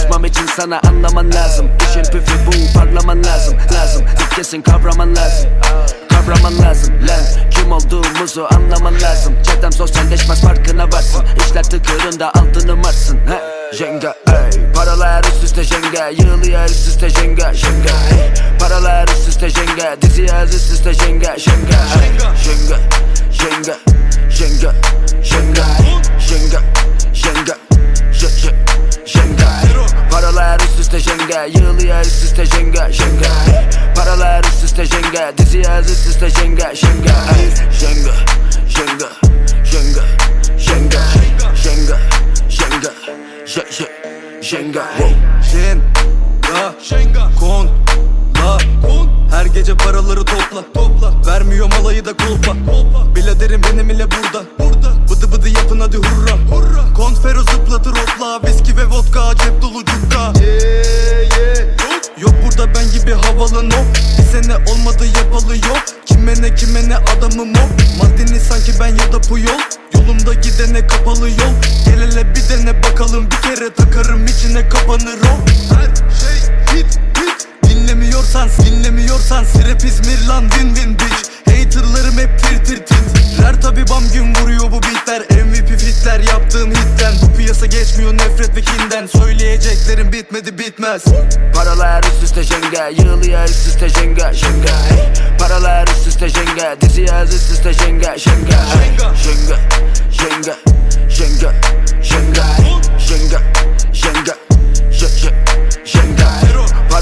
Saçmam 0.07 0.25
için 0.25 0.47
sana 0.57 0.81
anlaman 0.89 1.33
lazım. 1.33 1.71
İşin 1.91 2.03
püfü 2.03 2.47
bu 2.47 2.79
parlaman 2.79 3.25
lazım 3.25 3.55
Lazım. 3.75 4.05
Kesin 4.37 4.63
kavraman 4.63 5.17
lazım. 5.17 5.51
Kavraman 6.09 6.59
lazım 6.59 6.95
lan. 6.95 7.51
Kim 7.51 7.73
olduğumuzu 7.73 8.49
anlaman 8.55 8.95
lazım. 9.01 9.35
Çetem 9.43 9.73
sosyalleşmez 9.73 10.41
farkına 10.41 10.85
varsın. 10.93 11.25
İşler 11.41 11.63
tıkırında 11.63 12.29
altını 12.29 12.77
marsın. 12.77 13.17
He. 13.17 13.77
Jenga 13.77 14.15
ey. 14.29 14.73
Paralar 14.75 15.25
üst 15.25 15.45
üste 15.45 15.65
jenga 15.65 16.09
Yığılıyor 16.09 16.65
üst 16.65 16.89
üste 16.89 17.11
jenga 17.11 17.55
Jenga 17.55 17.95
ey. 18.11 18.59
Paralar 18.61 19.09
üst 19.09 19.29
üste 19.29 19.51
jenga 19.51 20.03
Dizi 20.03 20.23
yaz 20.23 20.55
üst 20.55 20.73
üste 20.73 20.95
jenga 20.95 21.39
Jenga 21.39 21.79
Jenga 21.95 22.31
Jenga 22.43 22.79
Jenga 23.31 23.77
Jenga 24.31 24.75
Jenga 25.23 25.83
Jenga 26.23 26.63
Jenga 27.15 27.57
ey 28.35 29.36
Paralar 30.17 30.61
üst 30.61 30.81
üste 30.81 30.99
jenga 31.01 31.45
Yığılıyor 31.45 32.01
üst 32.01 32.25
üste 32.25 32.47
jenga 32.47 32.93
Jenga 32.93 33.27
ey 33.49 33.95
Paralar 33.97 34.45
üst 34.45 34.65
üste 34.65 34.87
jenga 34.87 35.39
Dizi 35.39 35.59
yaz 35.59 35.91
üst 35.91 36.07
üste 36.07 36.31
jenga 36.31 36.75
Jenga 36.75 37.13
ey 37.39 37.51
Jenga 37.81 38.15
Jenga 38.69 39.09
Jenga 39.65 40.05
Jenga 40.59 41.03
Jenga 41.55 41.99
Jenga 42.49 42.91
J- 43.47 43.71
J- 43.71 44.43
Jenga 44.43 44.85
Jen, 46.83 47.13
ga, 47.13 47.31
kon, 47.41 47.69
la. 48.35 48.59
Her 49.31 49.47
gece 49.47 49.77
paraları 49.77 50.25
topla, 50.25 50.65
topla. 50.75 51.13
Vermiyorum 51.27 51.73
alayı 51.81 52.05
da 52.05 52.13
kolpa, 52.17 52.53
Biladerim 53.15 53.63
benim 53.63 53.91
ile 53.91 54.07
burada, 54.11 54.45
burada 54.59 54.96
Bıdı 55.11 55.33
bıdı 55.33 55.49
yapın 55.49 55.81
hadi 55.81 55.97
hurra, 55.97 56.33
hurra. 56.51 56.95
Konfero 56.95 57.41
zıplatır 57.41 57.91
hopla 57.91 58.49
Viski 58.49 58.77
ve 58.77 58.87
vodka 58.87 59.35
cep 59.45 59.63
dolu 59.63 59.85
cukka. 59.85 60.33
Yeah, 60.41 61.39
yeah. 61.39 61.57
Yok 62.19 62.35
burada 62.45 62.75
ben 62.75 62.91
gibi 62.91 63.13
havalı 63.13 63.71
no. 63.71 63.77
Bir 64.19 64.23
sene 64.23 64.57
olmadı 64.57 65.07
yapalı 65.17 65.57
yok. 65.57 65.83
Kime 66.07 66.43
ne 66.43 66.55
kime 66.55 66.89
ne 66.89 66.97
adamım 66.97 67.53
o 67.55 68.03
Maldini 68.03 68.41
sanki 68.41 68.73
ben 68.81 68.89
ya 68.89 69.13
da 69.13 69.21
Puyol. 69.21 69.61
Yolumda 69.95 70.35
gidene 70.35 70.87
kapalı 70.87 71.31
yol. 71.31 71.55
Gel 71.85 72.01
hele 72.01 72.35
bir 72.35 72.49
dene 72.49 72.83
bakalım 72.83 73.27
Bir 73.31 73.37
kere 73.37 73.75
takarım 73.75 74.25
içine 74.25 74.69
kapanır 74.69 75.19
o. 75.21 75.35
Her 75.75 75.95
şey 75.97 76.39
hit 76.73 76.99
Dinlemiyorsan 77.77 78.49
dinlemiyorsan 78.65 79.45
Rap 79.45 79.85
İzmir 79.85 80.29
lan 80.29 80.49
win 80.49 80.75
win 80.75 80.95
bitch. 80.95 81.29
Haterlarım 81.47 82.19
hep 82.19 82.39
tir 82.39 82.65
tir 82.65 82.87
tir. 82.87 82.97
Rer 83.43 83.61
tabi 83.63 83.89
bam 83.89 84.03
gün 84.15 84.35
vuruyor 84.35 84.73
bu 84.73 84.83
beatler. 84.83 85.21
MVP 85.45 85.69
fitler 85.81 86.21
yaptığım 86.21 86.71
hitten. 86.71 87.15
Bu 87.23 87.37
piyasa 87.37 87.67
geçmiyor 87.67 88.15
nefret 88.15 88.57
ve 88.57 88.61
kinden. 88.61 89.07
Söyleyeceklerim 89.07 90.13
bitmedi 90.13 90.59
bitmez. 90.59 91.05
Paralar 91.55 92.05
üst 92.05 92.23
üste 92.23 92.43
jenga 92.43 92.89
Yığılıyor 92.89 93.45
üst 93.45 93.67
üste 93.67 93.89
jenga 93.89 94.33
Jenga 94.33 94.73
ey 94.91 95.13
Paralar 95.39 95.89
üst 95.89 96.07
üste 96.07 96.29
jenga 96.29 96.81
Dizi 96.81 97.01
yaz 97.01 97.35
üst 97.35 97.51
üste 97.53 97.73
jenga 97.73 98.19
Jenga 98.19 98.59
ey 98.83 98.97
Jenga 99.25 99.57
Jenga 100.11 100.57
Jenga 101.09 101.53
Jenga 102.03 102.43
Jenga 102.99 103.41
Jenga 103.93 104.37
Jenga 104.91 105.31
ey 105.31 105.46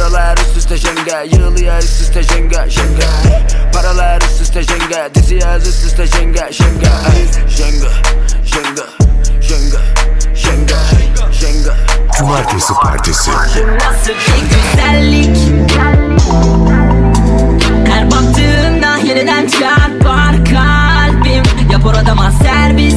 Paralar 0.05 0.36
üst 0.39 0.56
üste 0.56 0.76
jenga 0.76 1.20
Yığılıyor 1.20 1.78
üst 1.78 2.01
üste 2.01 2.22
jenga 2.22 2.68
jenga 2.68 3.09
Paralar 3.74 4.22
üst 4.22 4.40
üste 4.40 4.62
jenga 4.62 5.14
Dizi 5.14 5.35
yaz 5.35 5.68
üst 5.68 5.85
üste 5.85 6.06
jenga 6.06 6.52
jenga 6.52 6.93
Jenga 7.48 7.90
jenga 8.44 8.86
jenga 9.43 9.81
jenga 10.35 10.78
jenga 11.32 11.76
Cumartesi 12.18 12.72
Partisi. 12.82 13.31
Nasıl 13.31 14.12
bir 14.12 14.43
güzellik? 14.51 15.36
Her 17.89 18.10
baktığımda 18.10 18.97
yeniden 18.97 19.47
çarpar 19.47 20.44
kalbim. 20.44 21.43
Yap 21.72 21.86
oradama 21.86 22.32
servis. 22.43 22.97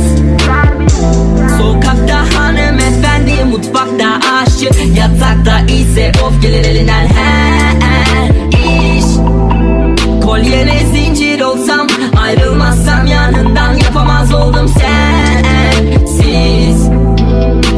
Sokakta 1.58 2.40
hanımefendi 2.40 3.44
mutfakta 3.44 4.27
aşçı 4.58 4.70
Yatakta 5.00 5.60
ise 5.60 6.12
of 6.28 6.42
gelir 6.42 6.66
elinden. 6.66 7.08
Her 7.08 8.30
iş. 8.50 9.06
Kolyene 10.26 10.80
zincir 10.94 11.42
olsam 11.42 11.88
ayrılmazsam 12.22 13.08
yanından 13.08 13.74
Yapamaz 13.74 14.34
oldum. 14.34 14.68
Sensiz. 15.88 16.18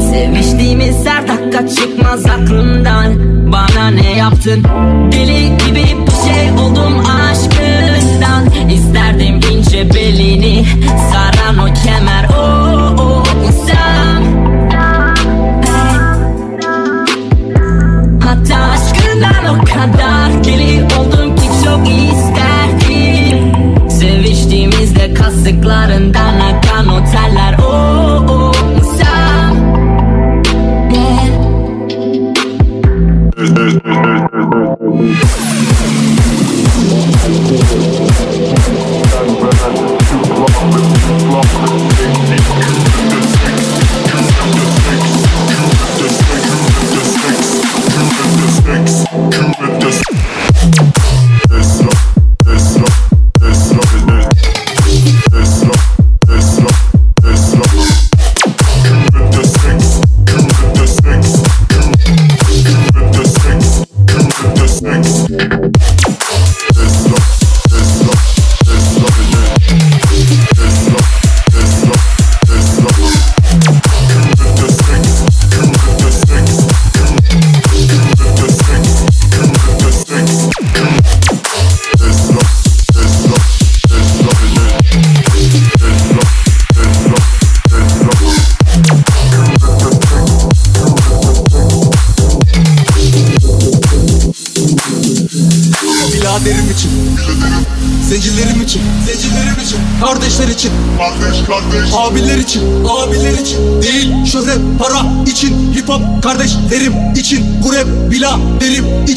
Seviştiğimiz 0.09 1.05
her 1.05 1.27
dakika 1.27 1.67
çıkmaz 1.67 2.25
aklımdan. 2.25 3.13
Bana 3.51 3.87
ne 3.87 4.17
yaptın? 4.17 4.63
Deli 5.11 5.57
gibi 5.57 5.85
bir 6.07 6.31
şey 6.31 6.51
oldum 6.51 6.99
aşkından. 6.99 8.69
İsterdim 8.69 9.39
ince 9.51 9.93
belini 9.93 10.65
saran 11.11 11.57
o 11.57 11.65
kemer. 11.65 12.38
Deli 20.49 20.83
oldum 20.99 21.35
ki 21.35 21.49
çok 21.65 21.87
isterdim 21.87 23.51
Seviştiğimizde 23.89 25.13
kasıklarından 25.13 26.39
akan 26.39 26.87
o 26.87 27.03
teller 27.11 27.57
o 27.59 27.71
o 28.29 28.51
sen. 28.97 29.09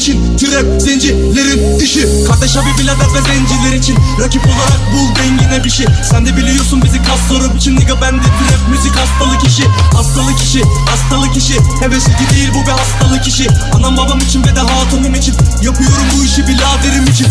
için 0.03 0.37
Trap 0.37 0.81
zencilerin 0.81 1.79
işi. 1.79 2.07
Kardeş 2.27 2.57
abi 2.57 2.77
birader 2.79 3.07
ve 3.13 3.21
zenciler 3.21 3.77
için. 3.77 3.97
Rakip 4.19 4.45
olarak 4.45 4.79
bul 4.93 5.15
dengine 5.15 5.63
bir 5.63 5.69
şey. 5.69 5.85
Sen 6.11 6.25
de 6.25 6.37
biliyorsun 6.37 6.81
bizi 6.83 7.03
kas 7.03 7.19
soru 7.29 7.55
biçim 7.55 7.75
Nigga 7.75 8.01
bende 8.01 8.21
trap 8.21 8.69
müzik 8.69 8.91
hastalık 8.95 9.47
işi. 9.47 9.63
Hastalık 9.93 10.41
işi 10.41 10.61
Hastalık 10.89 11.37
işi. 11.37 11.53
Hevesli 11.79 12.29
değil 12.31 12.49
bu 12.53 12.67
bir 12.67 12.71
hastalık 12.71 13.27
işi. 13.27 13.47
Anam 13.73 13.97
babam 13.97 14.19
için 14.19 14.43
ve 14.43 14.55
de 14.55 14.59
hatunum 14.59 15.15
için. 15.15 15.35
Yapıyorum 15.61 16.05
bu 16.17 16.23
işi 16.23 16.47
biraderim 16.47 17.03
için. 17.03 17.27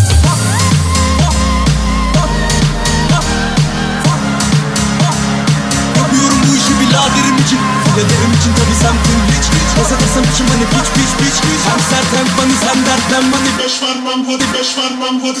Yapıyorum 5.97 6.37
bu 6.49 6.55
işi 6.55 6.79
biraderim 6.79 7.37
için 7.45 7.82
Biraderim 7.97 8.33
için 8.39 8.53
tabi 8.57 8.75
semtim 8.81 9.19
hiç 9.31 9.45
Kasa 9.77 9.95
kasam 9.97 10.23
için 10.33 10.47
hani 10.47 10.65
piç 10.73 10.87
piç 10.95 11.11
piç 11.19 11.35
Hem 11.69 11.79
sert 11.89 12.09
hem 12.17 12.27
funny 12.35 12.55
sen 12.65 12.85
dertlen 12.85 13.25
money. 13.29 13.53
Beş 13.59 13.81
vermem 13.81 14.25
hadi 14.25 14.45
beş 14.53 14.77
vermem 14.77 15.21
hadi 15.23 15.39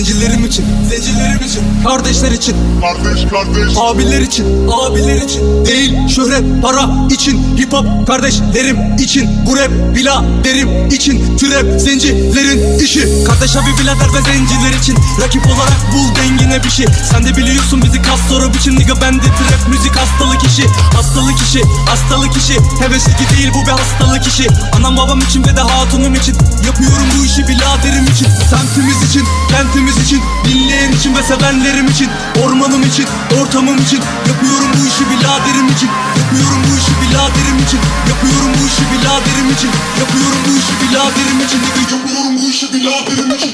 Zencilerim 0.00 0.46
için 0.46 0.64
Zencilerim 0.90 1.46
için 1.46 1.62
Kardeşler 1.84 2.30
için. 2.30 2.56
Kardeş 2.80 3.24
kardeş. 3.30 3.76
Abiler 3.76 4.20
için 4.20 4.68
Abiler 4.68 5.22
için. 5.22 5.66
Değil 5.66 6.08
şöhret 6.08 6.62
para 6.62 6.90
için 7.10 7.56
Hip 7.58 7.72
hop 7.72 8.06
kardeşlerim 8.06 8.96
için. 8.98 9.30
Bu 9.46 9.56
rap 9.56 9.70
biladerim 9.94 10.88
için. 10.90 11.36
Trap 11.36 11.80
zencilerin 11.80 12.78
işi. 12.78 13.24
Kardeş 13.26 13.56
abi 13.56 13.82
birader 13.82 14.08
ve 14.14 14.22
zenciler 14.32 14.78
için. 14.80 14.96
Rakip 15.22 15.46
olarak 15.46 15.80
bul 15.94 16.16
dengine 16.16 16.64
bir 16.64 16.70
şey. 16.70 16.86
Sen 17.10 17.24
de 17.24 17.36
biliyorsun 17.36 17.82
bizi 17.82 18.02
kas 18.02 18.20
soru 18.28 18.54
biçim 18.54 18.78
Nigga. 18.78 19.00
Bende 19.00 19.22
trap 19.22 19.68
müzik 19.68 19.96
hastalık 19.96 20.42
işi. 20.44 20.66
Hastalık 20.96 21.40
işi 21.48 21.62
Hastalık 21.86 22.36
işi. 22.36 22.54
Hevesli 22.80 23.36
değil 23.36 23.50
bu 23.54 23.66
bir 23.66 23.70
hastalık 23.70 24.26
işi. 24.26 24.46
Anam 24.76 24.96
babam 24.96 25.20
için 25.20 25.44
ve 25.44 25.56
de 25.56 25.60
hatunum 25.60 26.14
için 26.14 26.36
Yapıyorum 26.66 27.06
bu 27.18 27.24
işi 27.24 27.48
biraderim 27.48 28.04
için 28.04 28.28
Semtimiz 28.50 29.02
için 29.10 29.24
Kentimiz 29.50 29.96
için 29.96 30.20
Dinleyen 30.44 30.92
için 30.92 31.14
ve 31.16 31.22
sevenlerim 31.22 31.86
için 31.88 32.08
Ormanım 32.42 32.82
için 32.82 33.06
Ortamım 33.40 33.78
için. 33.78 34.00
Yapıyorum 34.28 34.70
bu 34.76 34.86
işi 34.86 35.04
biraderim 35.10 35.68
için 35.74 35.90
Yapıyorum 36.18 36.60
bu 36.66 36.78
işi 36.78 36.92
biraderim 37.02 37.58
için 37.66 37.80
Yapıyorum 38.08 38.52
bu 38.60 38.66
işi 38.66 38.84
biraderim 38.92 39.50
için 39.54 39.70
Yapıyorum 40.00 40.38
bu 40.46 40.58
işi 40.58 40.74
biraderim 40.82 41.40
için. 41.46 41.60
Nigga 41.62 41.96
yapıyorum 41.96 42.38
bu 42.38 42.50
işi 42.50 42.72
biraderim 42.72 43.30
için 43.34 43.52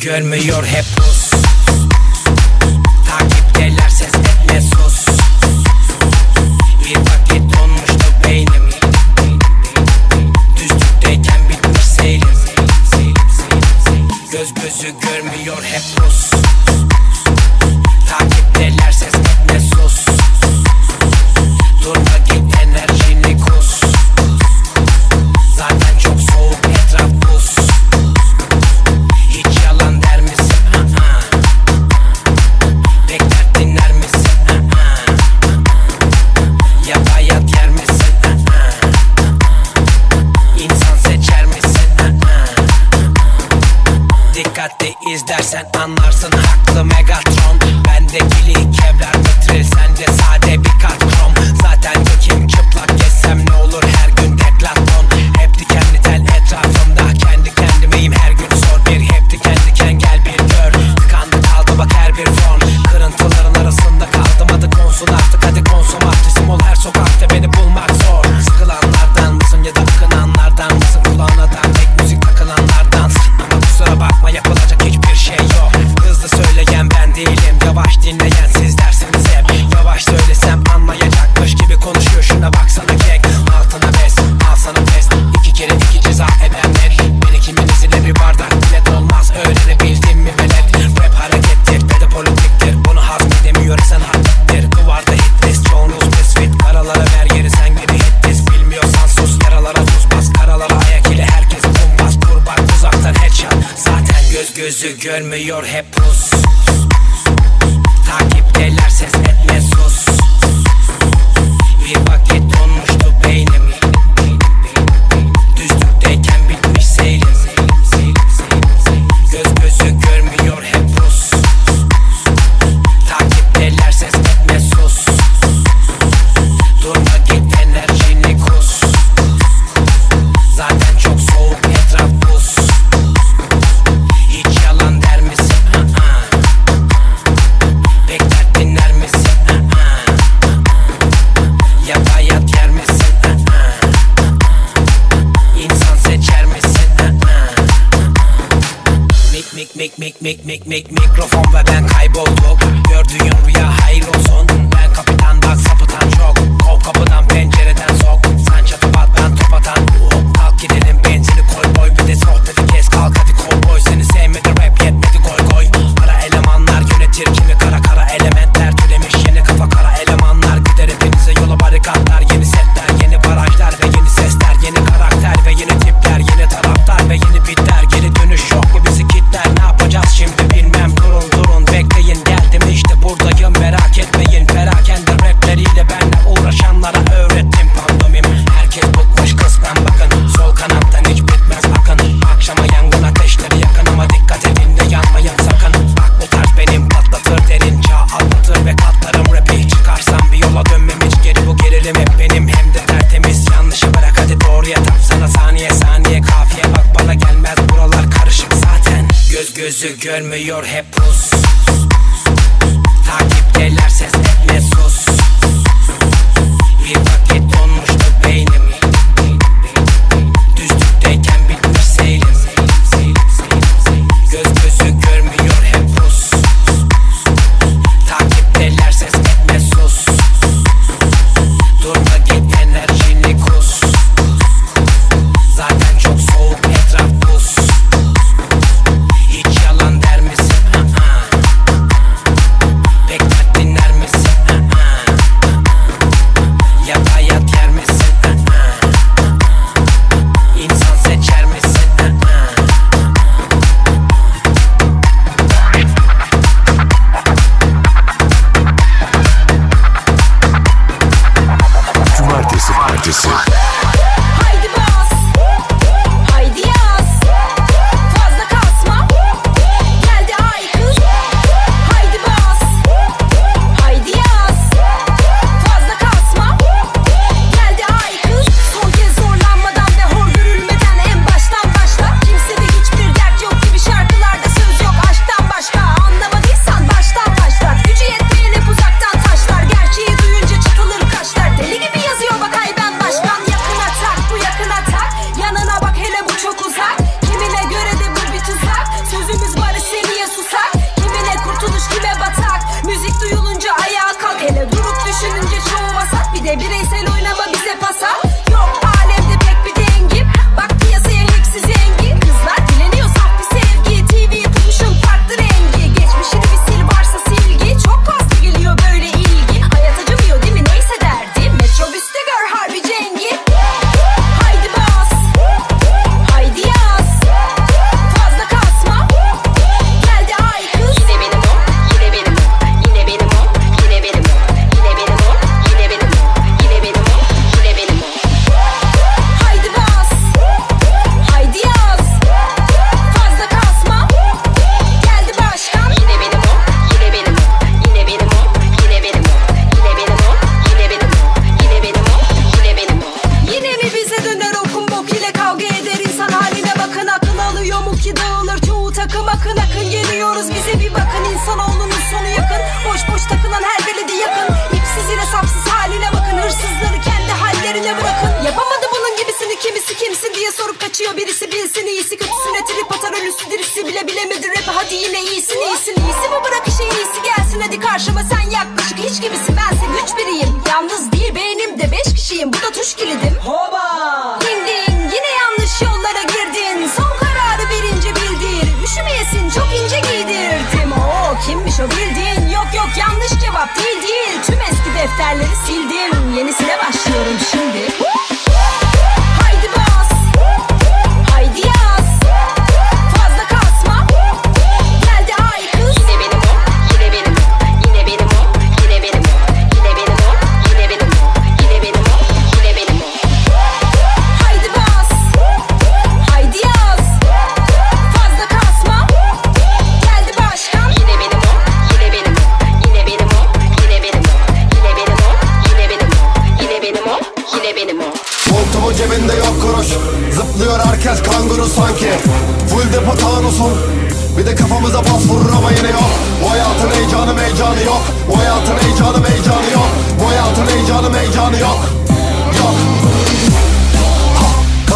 görmüyor 0.00 0.64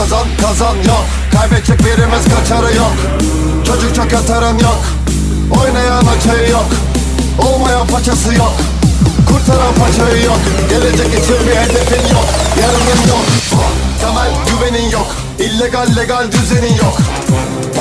Kazan 0.05 0.26
kazan 0.40 0.76
yok. 0.76 1.05
Kaybedecek 1.32 1.78
birimiz 1.78 2.24
kaçarı 2.35 2.76
yok. 2.76 2.93
Çocuk 3.66 3.94
çok 3.94 4.10
yok. 4.59 4.81
Oynayan 5.60 6.06
açığı 6.06 6.52
yok. 6.52 6.66
Olmayan 7.39 7.86
paçası 7.86 8.35
yok. 8.35 8.52
Kurtaran 9.28 9.74
paçayı 9.74 10.24
yok. 10.24 10.39
Gelecek 10.70 11.06
için 11.06 11.36
bir 11.47 11.56
hedefin 11.56 12.14
yok. 12.14 12.24
Yarının 12.60 13.09
yok. 13.09 13.24
Temel 14.01 14.31
güvenin 14.47 14.90
yok. 14.90 15.06
İllegal 15.39 15.97
legal 15.97 16.32
düzenin 16.32 16.76
yok 16.76 16.98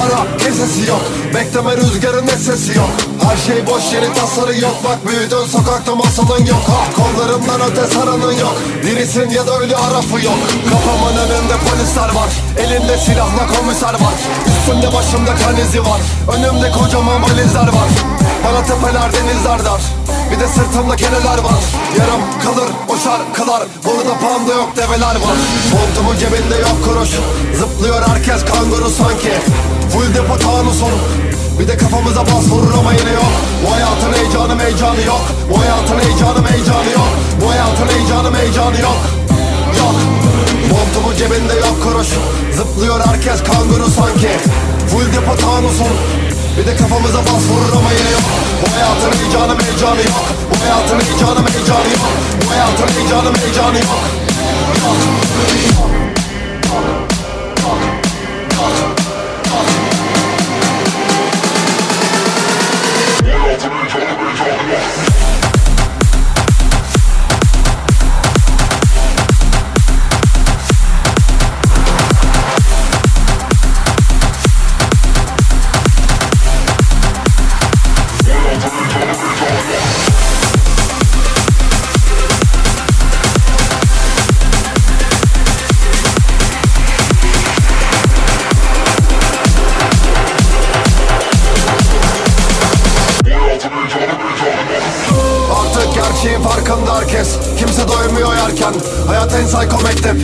Para 0.03 0.38
kesesi 0.38 0.89
yok. 0.89 1.01
Bekleme 1.34 1.77
rüzgarın 1.77 2.27
sesi 2.27 2.77
yok. 2.77 2.89
Her 3.23 3.38
şey 3.38 3.67
boş 3.67 3.93
yeri 3.93 4.13
tasarı 4.13 4.59
yok. 4.59 4.75
Bak 4.84 5.07
büyüdün 5.07 5.45
sokakta 5.51 5.95
masalın 5.95 6.45
yok. 6.45 6.63
Ha 6.67 6.81
Kollarımdan 6.97 7.61
öte 7.71 7.88
saranın 7.93 8.31
yok. 8.31 8.55
Dirisin 8.84 9.30
ya 9.30 9.47
da 9.47 9.57
ölü 9.59 9.75
arafı 9.75 10.25
yok. 10.25 10.39
Kafamın 10.69 11.17
önünde 11.17 11.55
polisler 11.67 12.09
var. 12.19 12.30
Elinde 12.57 12.97
silahla 12.97 13.47
komiser 13.55 13.93
var. 13.93 14.15
Üstümde 14.47 14.93
başımda 14.93 15.35
kan 15.35 15.55
izi 15.57 15.81
var. 15.81 16.01
Önümde 16.38 16.71
kocaman 16.71 17.23
valizler 17.23 17.67
var. 17.67 17.89
Bana 18.45 18.61
tepeler 18.65 19.13
denizler 19.13 19.65
dar 19.65 19.81
Bir 20.34 20.39
de 20.39 20.47
sırtımda 20.47 20.95
keneler 20.95 21.38
var. 21.47 21.64
Yarım 21.99 22.22
kalır 22.43 22.69
o 22.89 22.95
şarkılar 22.97 23.64
Burada 23.85 24.14
panda 24.23 24.53
yok 24.53 24.69
develer 24.77 25.15
var. 25.15 25.38
Montumun 25.73 26.18
cebinde 26.19 26.55
yok 26.55 26.77
kuruş. 26.85 27.10
Zıplıyor 27.60 28.01
herkes 28.07 28.45
kanguru 28.45 28.89
sanki. 28.89 29.34
Full 29.91 30.14
depo 30.15 30.38
tanusun 30.38 30.93
bir 31.60 31.68
de 31.68 31.77
kafamıza 31.77 32.22
bas 32.22 32.45
vurur 32.49 32.73
ama 32.80 32.91
yine 32.93 33.11
yok. 33.11 33.34
Bu 33.65 33.76
hayatın 33.76 34.14
heyecanı 34.14 34.61
heyecanı 34.64 35.01
yok. 35.01 35.22
Bu 35.49 35.60
hayatın 35.61 35.99
heyecanı 35.99 36.47
heyecanı 36.49 36.91
yok. 36.99 37.10
Bu 37.41 37.49
hayatın 37.51 37.88
heyecanı 37.88 38.38
heyecanı 38.38 38.81
yok. 38.81 39.01
Yok. 39.80 39.95
Montumun 40.72 41.15
cebinde 41.18 41.53
yok 41.53 41.76
kuruş. 41.84 42.07
Zıplıyor 42.57 42.99
herkes 43.07 43.43
kanguru 43.43 43.88
sanki. 43.97 44.31
Full 44.89 45.07
depo 45.14 45.35
tanusun 45.35 45.93
bir 46.57 46.65
de 46.65 46.75
kafamıza 46.75 47.19
bas 47.19 47.43
vurur 47.49 47.71
ama 47.77 47.91
yine 47.91 48.11
yok 48.11 48.23
Bu 48.61 48.75
hayatın 48.75 49.11
heyecanı 49.19 49.63
heyecanı 49.63 50.01
yok 50.01 50.25
Bu 50.51 50.61
hayatın 50.63 50.99
heyecanı 50.99 51.49
heyecanı 51.49 51.89
yok 51.93 52.09
Bu 52.45 52.51
hayatın 52.51 52.88
heyecanı 52.88 53.38
heyecanı 53.38 53.77
yok 53.77 54.03
Yok 54.81 54.97
Artık 58.63 59.02
Kimse 98.14 98.26
doymuyor 98.26 98.49
yerken 98.49 98.73
Hayat 99.07 99.34
en 99.34 99.48
psycho 99.48 99.84
mektep. 99.84 100.15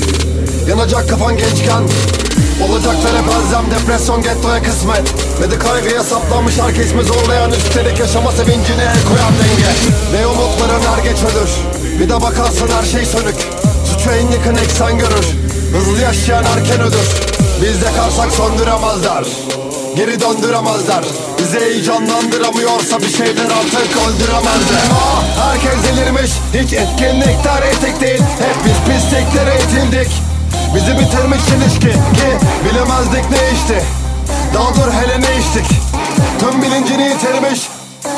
Yanacak 0.67 1.09
kafan 1.09 1.37
gençken 1.37 1.83
Olacaklar 2.63 3.13
hep 3.17 3.27
elzem 3.27 3.65
Depresyon 3.71 4.21
gettoya 4.21 4.63
kısmet. 4.63 5.13
Ve 5.41 5.51
de 5.51 6.03
saplanmış 6.03 6.57
herkes 6.59 6.93
mi 6.93 7.03
zorlayan 7.03 7.51
Üstelik 7.51 7.99
yaşama 7.99 8.31
sevincine 8.31 8.83
el 8.83 9.03
koyan 9.09 9.33
denge. 9.39 9.71
Ve 10.13 10.27
umutların 10.27 10.83
er 10.93 11.03
geç 11.03 11.17
ölür 11.23 11.49
Bir 11.99 12.09
de 12.09 12.21
bakarsın 12.21 12.67
her 12.67 12.83
şey 12.83 13.05
sönük. 13.05 13.35
Suçu 13.85 14.09
en 14.09 14.31
yakın 14.31 14.55
eksen 14.55 14.97
görür 14.97 15.27
Hızlı 15.73 16.01
yaşayan 16.01 16.43
erken 16.43 16.81
ölür 16.81 17.09
Biz 17.61 17.81
yakarsak 17.81 18.31
söndüremezler 18.31 19.23
Geri 19.95 20.19
döndüremezler 20.21 21.03
Bizi 21.49 21.65
heyecanlandıramıyorsa 21.65 22.99
bir 22.99 23.09
şeyler 23.09 23.45
artık 23.45 23.97
öldüremezler. 24.07 24.83
Ah, 24.93 25.23
Herkes 25.45 25.83
delirmiş. 25.83 26.31
Hiç 26.53 26.73
etkinlikler 26.73 27.61
etik 27.61 28.01
değil. 28.01 28.19
Hep 28.19 28.55
biz 28.65 28.93
pisliklere 28.93 29.55
itildik 29.55 30.11
Bizi 30.75 30.91
bitirmiş 30.99 31.41
ilişki 31.57 31.91
Ki 31.91 32.29
bilemezdik 32.65 33.29
ne 33.31 33.37
işti 33.53 33.85
Daha 34.53 34.69
dur 34.75 34.91
hele 34.91 35.21
ne 35.21 35.39
içtik. 35.39 35.77
Tüm 36.39 36.61
bilincini 36.61 37.03
yitirmiş. 37.03 37.59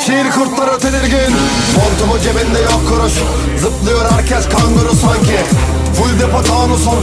Şiir 0.06 0.30
kurtları 0.30 0.78
tedirgin. 0.78 1.36
Montumu 1.76 2.18
cebinde 2.22 2.58
yok 2.58 2.80
kuruş. 2.88 3.12
Zıplıyor 3.60 4.10
herkes 4.10 4.48
kanguru 4.48 4.94
sanki. 5.02 5.38
Full 5.96 6.20
depo 6.20 6.42
tanusun 6.42 6.98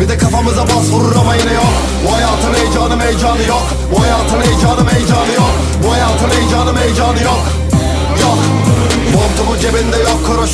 Bir 0.00 0.08
de 0.08 0.18
kafamıza 0.18 0.62
bas 0.62 0.90
vurur 0.92 1.16
ama 1.16 1.34
yine 1.34 1.52
yok. 1.52 1.74
Bu 2.04 2.12
hayatın 2.14 2.54
heyecanı 2.54 3.02
heyecanı 3.02 3.42
yok. 3.48 3.66
Bu 3.92 4.00
hayatın 4.02 4.40
heyecanı 4.40 4.92
heyecanı 4.92 5.32
yok. 5.40 5.52
Bu 5.82 5.92
hayatın 5.92 6.30
heyecanı 6.30 6.80
heyecanı 6.80 7.22
yok. 7.22 7.42
Yok. 8.22 8.38
Montumu 9.14 9.58
cebinde 9.62 9.96
yok 9.96 10.18
kuruş 10.26 10.50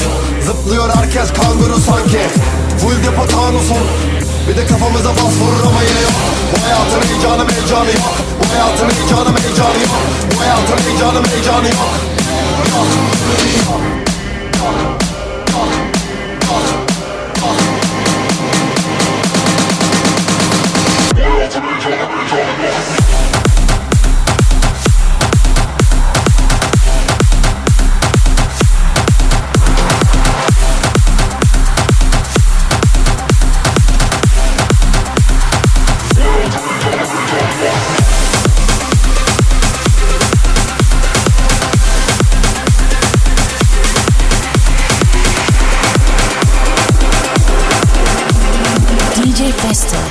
Zıplıyor 0.47 0.89
herkes 0.95 1.29
kanguru 1.33 1.79
sanki. 1.89 2.23
Full 2.81 2.99
depo 3.07 3.27
tanusun. 3.27 3.85
Bir 4.49 4.57
de 4.57 4.67
kafamıza 4.67 5.11
bas 5.11 5.35
vurur 5.41 5.63
ama 5.69 5.81
yine 5.89 6.01
yok. 6.09 6.19
Bu 6.53 6.57
hayatın 6.65 7.03
heyecanı 7.09 7.45
heyecanı 7.53 7.91
yok. 8.01 8.15
Bu 8.41 8.45
hayatın 8.53 8.89
heyecanı 8.95 9.31
heyecanı 9.41 9.79
yok. 9.89 10.01
Bu 10.31 10.41
hayatın 10.41 10.79
heyecanı 10.85 11.21
heyecanı 11.29 11.69
yok. 11.79 11.93
Yok. 12.73 12.89
DJ 17.55 17.74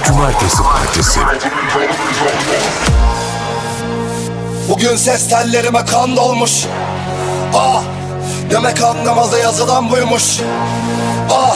Cumartesi 0.07 0.63
Partisi. 0.63 1.19
Bugün 4.69 4.95
ses 4.95 5.29
tellerime 5.29 5.85
kan 5.85 6.15
dolmuş. 6.15 6.51
Ah 7.55 7.81
Demek 8.51 8.81
anlamaza 8.81 9.37
yazılan 9.37 9.91
buymuş. 9.91 10.23
Ah 11.31 11.55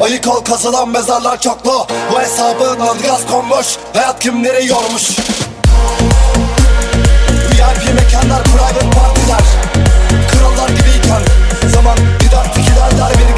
Ayık 0.00 0.26
ol 0.26 0.44
kazılan 0.44 0.88
mezarlar 0.88 1.40
çoklu. 1.40 1.86
Bu 2.12 2.20
hesabın 2.20 2.80
adı 2.80 3.26
konmuş. 3.30 3.66
Hayat 3.94 4.20
kimleri 4.20 4.66
yormuş? 4.66 5.10
VIP 7.50 7.94
mekanlar 7.94 8.42
private 8.42 8.90
partiler. 8.90 9.42
Krallar 10.32 10.68
gibiyken 10.68 11.22
Zaman 11.74 11.96
gider 11.96 12.46
ilerler 12.56 13.12
bir 13.18 13.37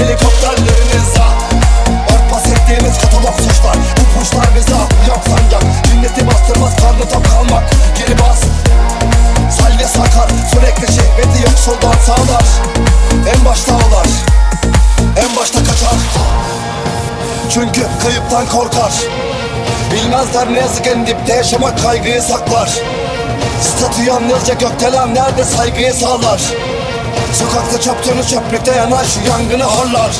Jetleriniz 0.00 0.20
helikopterleriniz 0.20 1.14
ah 1.20 1.34
Örtbas 2.14 2.46
ettiğimiz 2.46 2.98
katalog 2.98 3.34
suçlar. 3.36 3.76
Bu 3.76 4.20
puşlar 4.20 4.46
bize 4.56 4.76
yok 5.08 5.20
sancak 5.24 5.62
Cinneti 5.84 6.20
karnı 6.80 7.08
top 7.12 7.30
kalmak. 7.30 7.62
Bas. 8.20 8.40
Salve 9.50 9.84
sakar. 9.84 10.30
Sürekli 10.52 10.94
şehveti 10.94 11.42
yoksuldan 11.42 11.94
sağlar. 12.06 12.44
En 13.36 13.44
başta 13.44 13.72
ağlar. 13.72 14.06
En 15.16 15.36
başta 15.36 15.58
kaçar. 15.58 15.98
Çünkü 17.50 17.86
kayıptan 18.02 18.46
korkar. 18.46 18.92
Bilmezler 19.92 20.52
ne 20.52 20.58
yazık 20.58 20.86
en 20.86 21.06
dipte 21.06 21.34
yaşamak 21.34 21.82
kaygıyı 21.82 22.22
saklar. 22.22 22.70
Statü 23.62 24.02
yalnızca 24.02 24.54
gökdelen 24.54 25.14
nerede 25.14 25.44
saygıyı 25.44 25.94
sağlar 25.94 26.40
Sokakta 27.32 27.80
çaptanı 27.80 28.26
çöplükte 28.26 28.72
yanar 28.72 29.04
şu 29.04 29.20
yangını 29.30 29.64
horlar. 29.64 30.10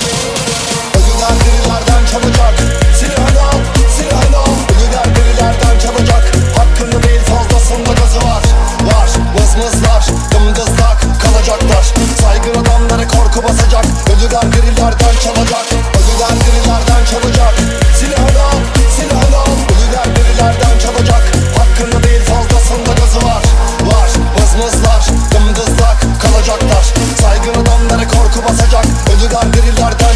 Ölüler 0.96 1.36
dirilerden 1.44 2.02
çabucak. 2.12 2.54
Silahını 2.98 3.40
al, 3.40 3.60
silahını 3.96 4.36
al. 4.36 4.54
Ölüler 4.72 5.08
dirilerden 5.16 5.78
çabucak. 5.78 6.24
Hakkını 6.58 7.02
bil 7.02 7.20
fazlasında 7.30 7.92
gazı 8.00 8.18
var. 8.18 8.42
Var, 8.82 9.10
vızmızlar, 9.34 10.06
dımdızlak 10.32 10.98
kalacaklar. 11.22 11.84
Saygın 12.22 12.60
adamlara 12.60 13.08
korku 13.08 13.42
basacak. 13.48 13.84
Ölüler 14.12 14.52
dirilerden 14.52 15.14
çalacak. 15.24 15.66
Ölüler 15.98 16.34
dirilerden 16.44 17.04
çalacak 17.10 17.54
Silahını 17.98 18.42
al, 18.50 18.60
silahını 18.96 19.36
al. 19.36 19.56
Ölüler 19.72 20.16
dirilerden 20.16 20.78
çalacak 20.78 20.99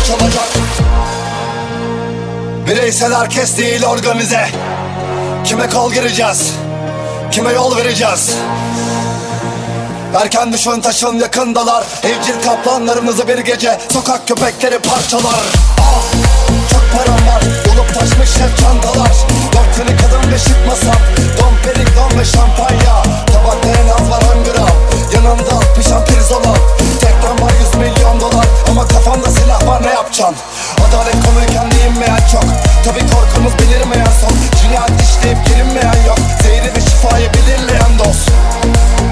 çalacak. 0.06 0.48
Bireysel 2.66 3.14
herkes 3.14 3.59
değil 3.59 3.85
organize. 3.85 4.48
Kime 5.44 5.68
kol 5.68 5.93
gireceğiz? 5.93 6.52
Kime 7.31 7.52
yol 7.52 7.76
vereceğiz? 7.76 8.31
Erken 10.22 10.52
düşün 10.52 10.81
taşın 10.81 11.18
yakındalar. 11.18 11.85
Evcil 12.02 12.43
kaplanlarımızı 12.47 13.28
bir 13.28 13.39
gece 13.39 13.78
Sokak 13.93 14.28
köpekleri 14.28 14.78
parçalar. 14.78 15.44
Ah 15.81 16.02
çok 16.70 16.85
param 16.93 17.35
var. 17.35 17.43
Dolup 17.64 17.94
taşmış 17.94 18.31
hep 18.36 18.59
çantalar. 18.59 19.12
Dört 19.52 19.76
tane 19.76 19.97
kadın 19.97 20.32
beşik 20.32 20.66
masam. 20.66 21.01
Dom 21.39 21.55
perignon 21.64 22.20
ve 22.20 22.24
şampanya. 22.24 23.02
Tabakta 23.32 23.68
en 23.68 23.89
az 23.89 24.10
var 24.10 24.22
10 24.36 24.44
gram. 24.44 24.68
Yanımda 25.14 25.60
pişen 25.76 26.05
pirzola 26.05 26.55
ama 28.74 28.88
kafanda 28.88 29.30
silah 29.30 29.66
var 29.66 29.82
ne 29.82 29.90
yapacaksın 29.90 30.36
Adalet 30.88 31.16
konuyken 31.26 31.70
değinmeyen 31.70 32.20
çok. 32.32 32.44
Tabi 32.84 33.01
korkumuz 33.10 33.52
belirmeyen 33.59 34.12
son. 34.20 34.36
Cinayet 34.62 35.02
işleyip 35.02 35.46
girinmeyen 35.46 36.06
yok. 36.06 36.18
Zehri 36.42 36.74
ve 36.76 36.80
şifayı 36.80 37.30
belirleyen 37.34 37.98
dost. 37.98 38.30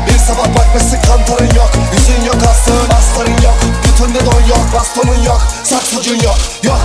Bir 0.07 0.19
sabah 0.19 0.49
bakmışsın 0.59 0.99
kantarın 1.07 1.55
yok. 1.57 1.71
Yüzün 1.93 2.25
yok 2.25 2.37
aslığın 2.51 2.91
astarın 2.99 3.43
yok. 3.43 3.59
Götünde 3.85 4.27
don 4.27 4.41
yok 4.49 4.67
bastonun 4.75 5.23
yok. 5.23 5.43
Saksıcın 5.65 6.21
yok 6.21 6.39
yok. 6.63 6.81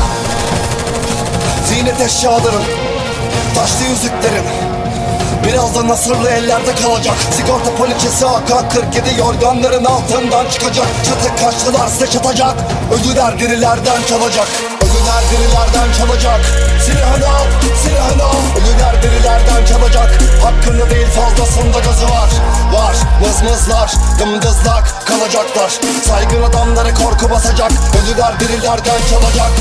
Ziynet 1.65 2.01
eşyaların 2.01 2.63
Taşlı 3.55 3.85
yüzüklerin 3.85 4.66
Birazdan 5.45 5.87
nasırlı 5.87 6.29
ellerde 6.29 6.75
kalacak. 6.75 7.15
Sigorta 7.37 7.75
poliçesi 7.75 8.25
AK-47 8.25 9.19
yorganların 9.19 9.85
altından 9.85 10.49
çıkacak. 10.49 10.87
Çatı 11.05 11.43
kaçtılar 11.43 11.87
size 11.87 12.07
çatacak. 12.07 12.55
Ölüler 12.93 13.39
dirilerden 13.39 14.01
çalacak. 14.09 14.47
Ölüler 14.81 15.23
dirilerden 15.31 15.93
çalacak. 15.97 16.39
Silahını 16.85 17.27
al, 17.27 17.45
silahını 17.83 18.23
al. 18.23 18.41
Ölüler 18.57 19.03
dirilerden 19.03 19.65
çalacak. 19.65 20.19
Hakkında 20.43 20.89
değil 20.89 21.07
fazlasında 21.07 21.79
gazı 21.79 22.05
var. 22.05 22.29
Var, 22.73 22.95
mızmızlar, 23.21 23.93
dımdızlak 24.19 25.05
kalacaklar. 25.05 25.79
Saygın 26.07 26.43
adamları 26.43 26.93
korku 26.93 27.29
basacak. 27.29 27.71
Ölüler 28.03 28.39
dirilerden 28.39 28.99
çalacak 29.09 29.51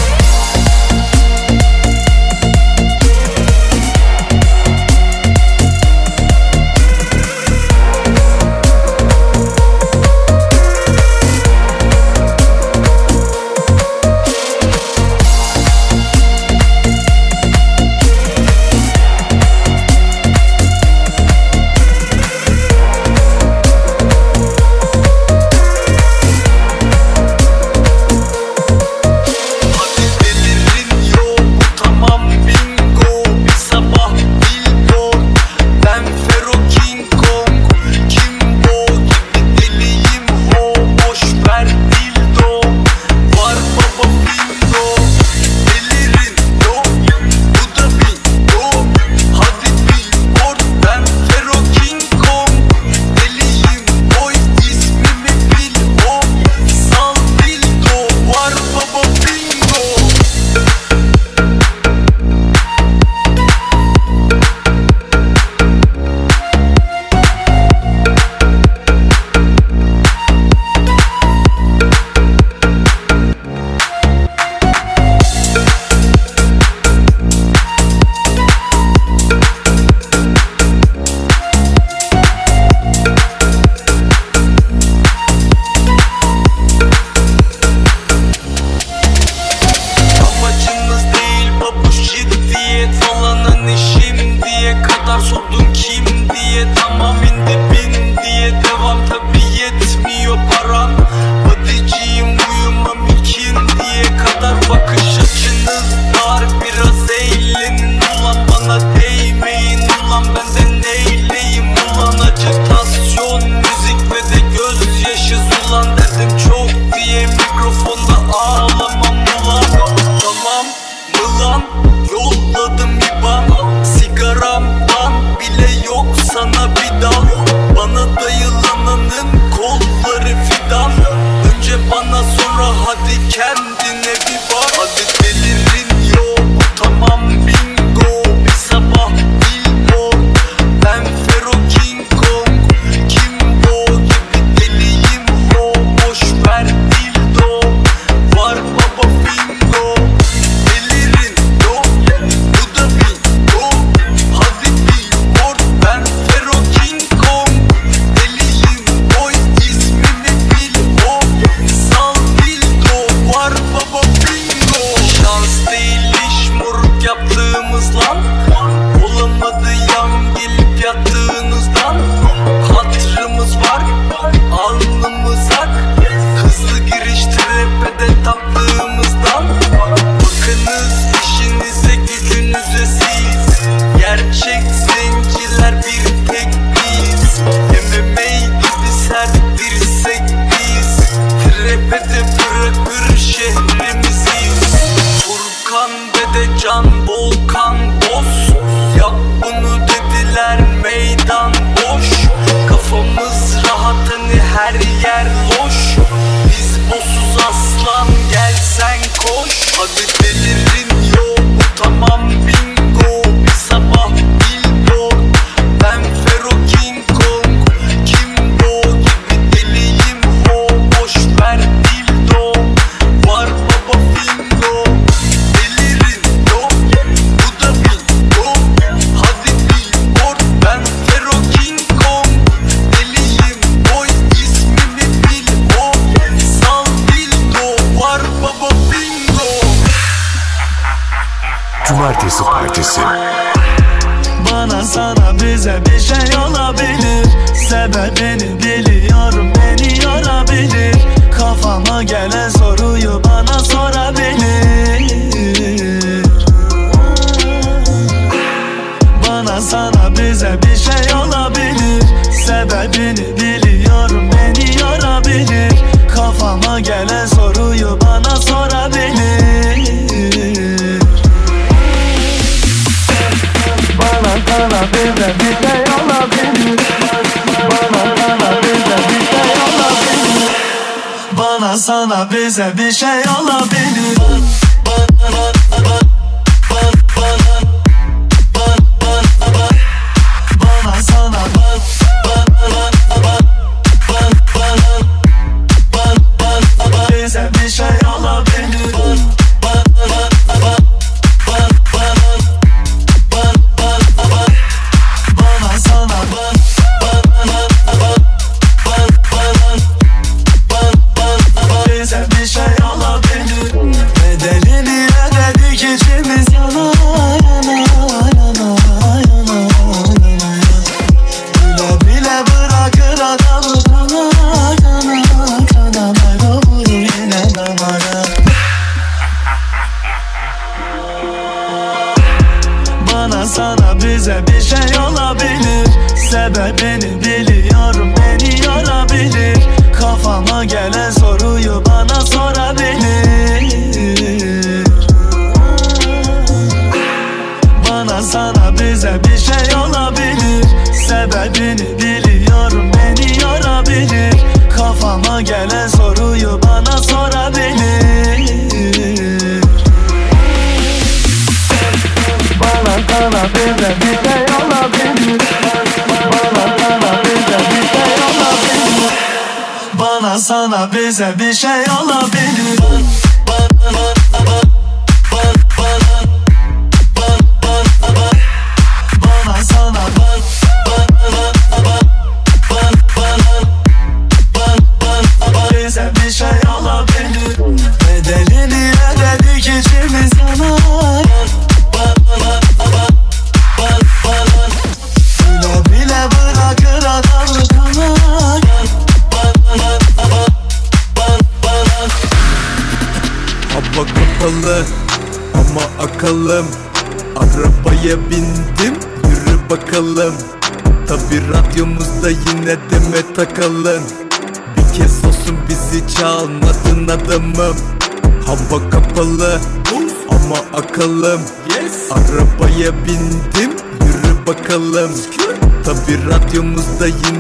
bize 282.33 282.73
bir 282.79 282.93
şey 282.93 283.09
olabilir 283.09 283.56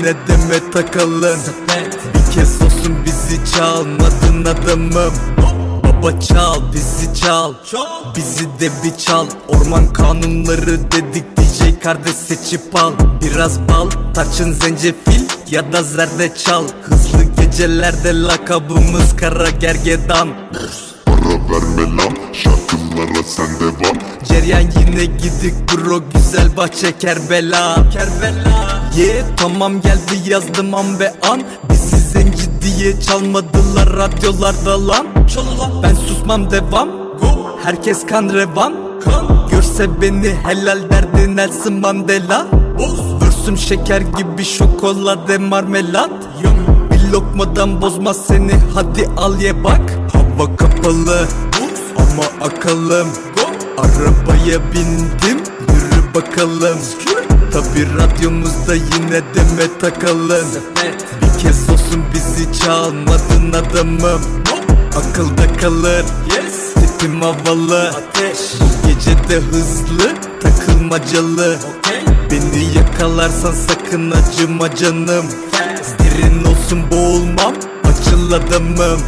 deme 0.06 0.70
takalım 0.72 1.40
Bir 2.14 2.34
kez 2.34 2.62
olsun 2.62 2.96
bizi 3.04 3.52
çalmadın 3.54 4.44
adamım. 4.44 5.14
Baba 5.84 6.20
çal 6.20 6.72
bizi 6.72 7.20
çal. 7.20 7.54
Bizi 8.16 8.44
de 8.44 8.70
bir 8.84 8.96
çal. 8.98 9.26
Orman 9.48 9.92
kanunları 9.92 10.92
dedik 10.92 11.36
DJ 11.36 11.82
kardeş 11.82 12.14
seçip 12.14 12.76
al. 12.76 12.92
Biraz 13.22 13.60
bal 13.60 13.90
tarçın 14.14 14.52
zencefil 14.52 15.22
ya 15.50 15.72
da 15.72 15.82
zerdeçal 15.82 16.64
Hızlı 16.82 17.24
gecelerde 17.40 18.22
lakabımız 18.22 19.16
kara 19.16 19.50
gergedan. 19.50 20.28
Para 21.06 21.34
verme 21.50 21.96
lan 21.96 22.16
şarkılara 22.32 23.22
sen 23.26 23.60
devam 23.60 23.96
Ceryan 24.24 24.60
yine 24.60 25.04
gidik 25.04 25.54
bro 25.72 26.02
güzel 26.14 26.56
bahçe 26.56 26.98
Kerbela. 26.98 27.90
Kerbela 27.90 28.65
Ye 28.96 29.24
tamam 29.36 29.80
geldi 29.80 30.30
yazdım 30.30 30.74
an 30.74 31.00
ve 31.00 31.12
an. 31.30 31.42
Bizi 31.70 31.96
zenci 31.96 32.62
diye 32.62 33.00
çalmadılar 33.00 33.96
radyolarda 33.96 34.88
lan. 34.88 35.06
Ben 35.82 35.94
susmam 35.94 36.50
devam. 36.50 36.88
Herkes 37.64 38.06
kan 38.06 38.28
revan. 38.28 38.74
Görse 39.50 40.00
beni 40.00 40.34
helal 40.44 40.90
derdi 40.90 41.36
Nelson 41.36 41.72
Mandela. 41.72 42.46
Vürsüm 43.22 43.58
şeker 43.58 44.00
gibi 44.00 44.44
şokolade 44.44 45.38
marmelat. 45.38 46.10
Bir 46.90 47.12
lokmadan 47.12 47.82
bozmaz 47.82 48.16
seni 48.26 48.52
hadi 48.74 49.08
al 49.16 49.40
ye 49.40 49.64
bak. 49.64 49.98
Hava 50.12 50.56
kapalı. 50.56 51.26
Ama 51.96 52.46
akalım. 52.46 53.08
Arabaya 53.78 54.72
bindim 54.72 55.38
yürü 55.68 56.14
bakalım 56.14 56.78
Tabi 57.56 57.86
radyomuzda 57.98 58.74
yine 58.74 59.20
deme 59.34 59.78
takalım. 59.80 60.48
Bir 61.22 61.42
kez 61.42 61.70
olsun 61.70 62.04
bizi 62.14 62.60
çalmadın 62.60 63.52
adamım. 63.52 64.20
Akılda 64.96 65.56
kalır. 65.60 66.04
Tipim 66.74 67.20
havalı. 67.20 67.92
Bu 68.60 68.88
gece 68.88 69.10
de 69.10 69.40
hızlı 69.40 70.14
takılmacalı. 70.40 71.58
Beni 72.30 72.76
yakalarsan 72.76 73.52
sakın 73.52 74.10
acıma 74.10 74.74
canım. 74.74 75.26
Derin 75.98 76.44
olsun 76.44 76.90
boğulmam 76.90 77.54
açıl 77.84 78.32
adamım 78.32 79.00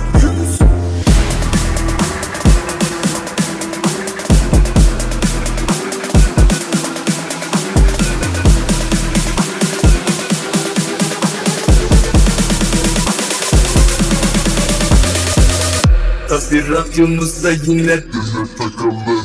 Tabi 16.39 16.69
radyomuzda 16.69 17.51
yine 17.51 17.89
deme 17.89 18.47
takalım 18.59 19.18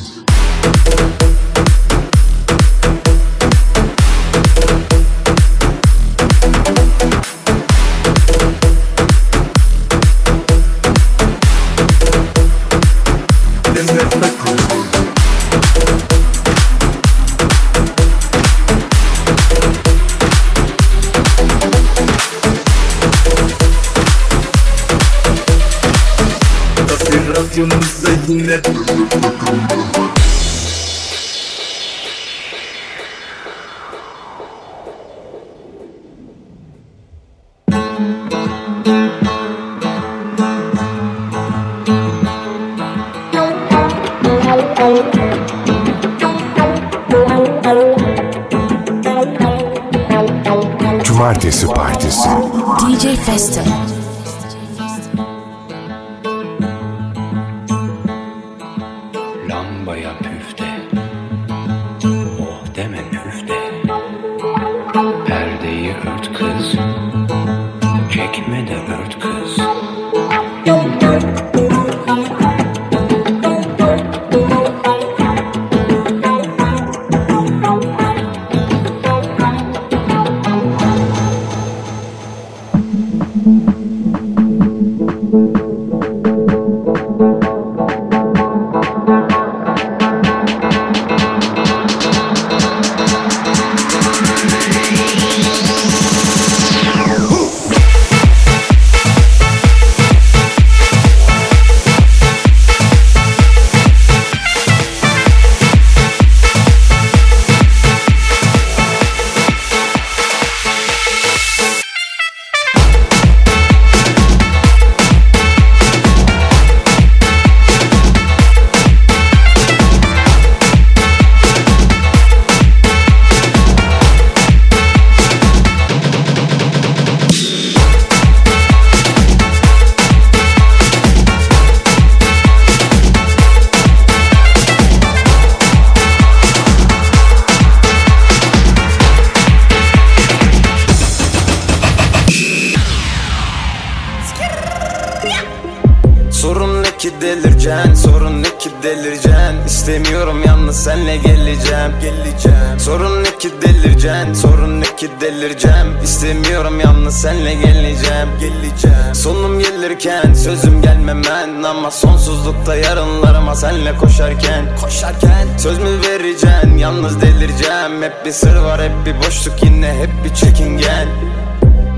senle 163.64 163.98
koşarken 163.98 164.66
Koşarken 164.82 165.48
Söz 165.58 165.78
mü 165.78 165.90
vereceksin 166.08 166.78
yalnız 166.78 167.22
delireceğim. 167.22 168.04
Hep 168.04 168.26
bir 168.26 168.32
sır 168.32 168.56
var 168.56 168.82
hep 168.82 168.92
bir 169.06 169.18
boşluk 169.18 169.64
yine 169.64 169.94
hep 169.94 170.10
bir 170.24 170.36
çekingen. 170.36 171.08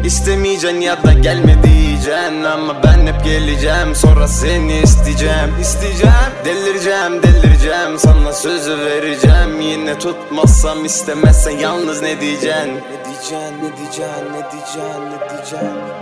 İstemeyeceksin 0.04 0.82
ya 0.82 1.04
da 1.04 1.14
gelme 1.14 1.64
diyeceksin 1.64 2.44
Ama 2.44 2.84
ben 2.84 3.08
hep 3.08 3.24
geleceğim. 3.24 3.96
Sonra 3.96 4.28
seni 4.28 4.80
isteyeceğim. 4.80 5.60
İsteyeceğim. 5.62 6.14
Delireceğim 6.46 7.24
delireceğim. 7.24 8.00
Sana 8.00 8.34
sözü 8.34 8.78
vereceğim. 8.80 9.62
Yine 9.62 10.00
tutmazsam 10.00 10.86
istemezsen 10.86 11.58
yalnız 11.58 12.02
ne 12.02 12.22
diyeceksin? 12.22 12.74
Ne 12.74 13.06
diyeceksin 13.06 13.36
ne 13.36 13.78
diyeceksin 13.78 14.26
ne 14.34 14.52
diyeceksin 14.52 15.02
ne 15.12 15.30
diyeceksin 15.30 15.96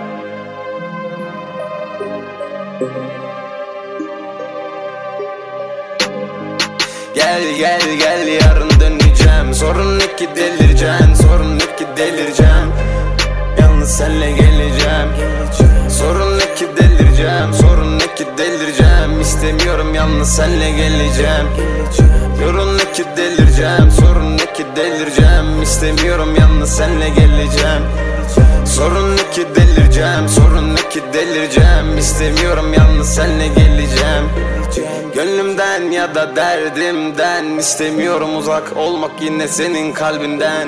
Gel 7.16 7.56
gel 7.58 7.82
gel 8.00 8.28
yarın 8.28 8.70
döneceğim. 8.80 9.54
Sorun 9.54 10.00
ne 10.00 10.16
ki 10.16 10.30
delireceksin 10.36 11.14
Sorun 11.14 11.56
ne 11.60 11.76
ki 11.76 11.86
delireceğim. 11.98 12.72
Yalnız 13.60 13.98
senle 13.98 14.32
geleceğim. 14.32 15.10
Sorun 15.90 16.38
ne 16.38 16.56
ki 16.56 16.68
delireceğim 16.78 17.54
Sorun 17.62 18.00
ne 18.00 18.16
ki 18.16 18.26
delireceğim. 18.38 19.22
İstemiyorum 19.22 19.96
yalnız 19.96 20.36
senle 20.36 20.72
geleceğim. 20.72 21.48
Sorun 22.40 22.78
ne 22.78 22.92
ki 22.94 23.04
delireceğim 23.18 23.92
Sorun 23.92 24.38
ne 24.38 24.54
ki 24.54 24.66
delireceğim. 24.76 25.62
İstemiyorum 25.64 26.36
yalnız 26.36 26.76
senle 26.76 27.10
geleceğim. 27.10 27.84
Sorun 28.66 29.16
ne 29.16 29.32
ki 29.32 29.48
delireceğim 29.56 30.30
Sorun 30.30 30.76
ne 30.76 30.90
ki 30.90 31.02
delireceğim. 31.14 31.98
İstemiyorum 31.98 32.74
yalnız 32.74 33.16
senle 33.16 33.48
geleceğim 33.48 34.24
Gönlümden 35.16 35.92
ya 35.92 36.16
da 36.16 36.36
derdimden 36.36 37.58
istemiyorum 37.58 38.38
uzak 38.38 38.78
olmak 38.78 39.22
yine 39.22 39.48
senin 39.48 39.94
kalbinden. 39.94 40.68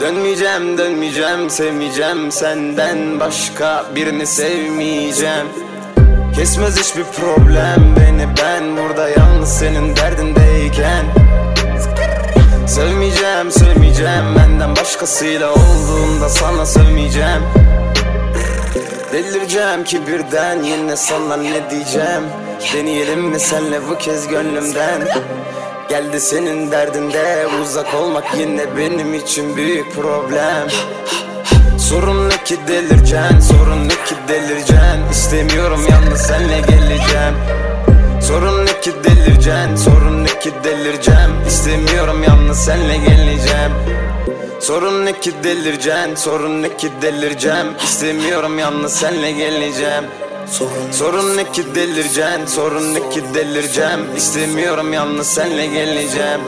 Dönmeyeceğim 0.00 0.78
dönmeyeceğim 0.78 1.50
sevmeyeceğim 1.50 2.32
senden 2.32 3.20
başka 3.20 3.84
birini 3.94 4.26
sevmeyeceğim. 4.26 5.46
Kesmez 6.34 6.80
hiçbir 6.80 7.04
problem 7.04 7.96
beni 8.00 8.26
ben 8.42 8.76
burada 8.76 9.08
yalnız 9.08 9.58
senin 9.58 9.96
derdindeyken. 9.96 11.04
Sevmeyeceğim 12.68 13.50
sevmeyeceğim 13.50 14.36
benden 14.36 14.76
başkasıyla 14.76 15.52
olduğunda 15.52 16.28
sana 16.28 16.66
sevmeyeceğim. 16.66 17.42
Delireceğim 19.12 19.84
ki 19.84 20.06
birden 20.06 20.62
yine 20.62 20.96
sana 20.96 21.36
ne 21.36 21.70
diyeceğim 21.70 22.43
Deneyelim 22.72 23.20
mi 23.20 23.40
senle 23.40 23.88
bu 23.90 23.98
kez 23.98 24.28
gönlümden? 24.28 25.08
Geldi 25.88 26.20
senin 26.20 26.70
derdinde 26.70 27.46
uzak 27.62 27.94
olmak 27.94 28.24
yine 28.38 28.76
benim 28.76 29.14
için 29.14 29.56
büyük 29.56 29.94
problem. 29.94 30.68
Sorun 31.78 32.28
ne 32.28 32.44
ki 32.44 32.58
delireceksin 32.68 33.40
Sorun 33.40 33.84
ne 33.84 33.88
ki 33.88 34.14
delireceksin 34.28 35.10
İstemiyorum 35.10 35.80
yalnız 35.90 36.20
senle 36.20 36.60
geleceğim. 36.60 37.34
Sorun 38.22 38.66
ne 38.66 38.80
ki 38.80 38.92
delireceksin 39.04 39.76
Sorun 39.76 40.24
ne 40.24 40.38
ki 40.38 40.52
delireceğim? 40.64 41.30
İstemiyorum 41.48 42.22
yalnız 42.22 42.58
senle 42.64 42.96
geleceğim. 42.96 43.72
Sorun 44.60 45.06
ne 45.06 45.20
ki 45.20 45.32
delireceksin 45.44 46.14
Sorun 46.14 46.62
ne 46.62 46.76
ki 46.76 46.88
delireceğim? 47.02 47.66
İstemiyorum 47.84 48.58
yalnız 48.58 48.92
senle 48.92 49.32
geleceğim 49.32 50.04
Sorun, 50.46 50.90
sorun 50.92 51.36
ne 51.36 51.52
ki 51.52 51.74
delireceksin 51.74 52.46
Sorun 52.46 52.94
ne 52.94 53.10
ki 53.10 53.22
delireceğim. 53.34 54.16
İstemiyorum 54.16 54.92
yalnız 54.92 55.26
senle 55.26 55.66
geleceğim. 55.66 56.40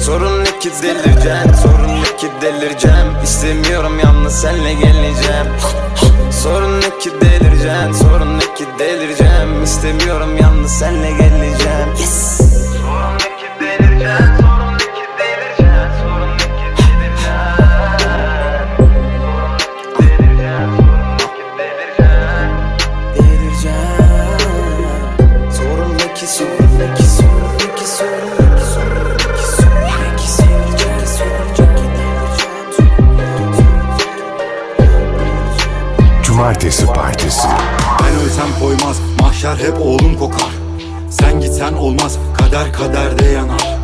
Sorun 0.00 0.44
ne 0.44 0.58
ki 0.58 0.70
delireceksin 0.82 1.52
Sorun 1.62 1.88
ne 1.88 2.16
ki 2.16 2.28
delireceğim. 2.42 3.22
İstemiyorum 3.24 3.98
yalnız 3.98 4.40
senle 4.40 4.72
geleceğim. 4.74 5.46
Sorun 6.42 6.80
ne 6.80 6.98
ki 6.98 7.10
delireceksin 7.20 7.92
Sorun 7.92 8.38
ne 8.38 8.54
ki 8.54 8.66
delireceğim. 8.78 9.62
İstemiyorum 9.64 10.36
yalnız 10.36 10.72
senle 10.72 11.10
geleceğim. 11.10 11.88
Sorun 11.96 13.14
ne 13.14 13.36
ki 13.36 13.46
delireceksin 13.60 14.53
ölsem 38.34 38.60
koymaz. 38.60 38.96
Mahşer 39.20 39.56
hep 39.56 39.80
oğlum 39.80 40.18
kokar. 40.18 40.50
Sen 41.10 41.40
kaderde 42.72 43.24
yanar. 43.24 43.78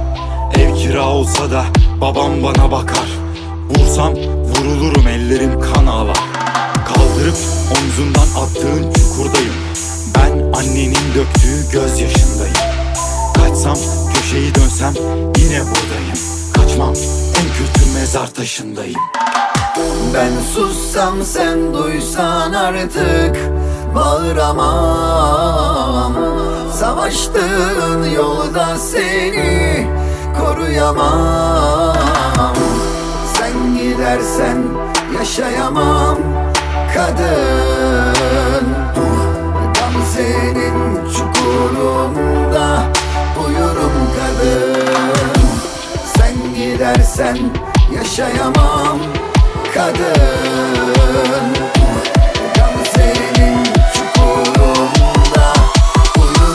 Ev 0.58 0.74
kira 0.74 1.08
olsa 1.08 1.50
da 1.50 1.64
babam 2.00 2.42
bana 2.42 2.70
bakar. 2.70 3.08
Vursam 3.70 4.14
vurulurum 4.14 5.08
ellerim 5.08 5.60
kan 5.60 5.86
ağlar. 5.86 6.16
Kaldırıp 6.86 7.36
omzundan 7.76 8.42
attığın 8.42 8.92
çukurdayım. 8.92 9.54
Ben 10.14 10.58
annenin 10.58 11.14
döktüğü 11.14 11.70
gözyaşındayım. 11.72 12.56
Kaçsam 13.34 13.76
köşeyi 14.14 14.54
dönsem 14.54 14.94
yine 15.38 15.60
buradayım. 15.60 16.18
Kaçmam 16.52 16.94
en 17.40 17.48
kötü 17.58 17.92
mezar 17.94 18.34
taşındayım. 18.34 19.00
Ben 20.14 20.30
sussam 20.54 21.24
sen 21.24 21.74
duysan 21.74 22.52
artık 22.52 23.59
Bağıramam. 23.94 25.80
Savaştığın 26.80 28.10
yolda 28.10 28.78
seni 28.78 29.86
koruyamam. 30.38 31.96
Sen 33.34 33.52
gidersen 33.78 34.58
yaşayamam 35.18 36.18
kadın. 36.94 38.66
Gamze'nin 39.74 40.78
çukurunda 41.12 42.68
uyurum 43.46 43.96
kadın. 44.16 45.40
Sen 46.16 46.34
gidersen 46.54 47.38
yaşayamam 47.94 48.98
kadın 49.74 51.79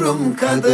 uyurum 0.05 0.35
kadın. 0.35 0.71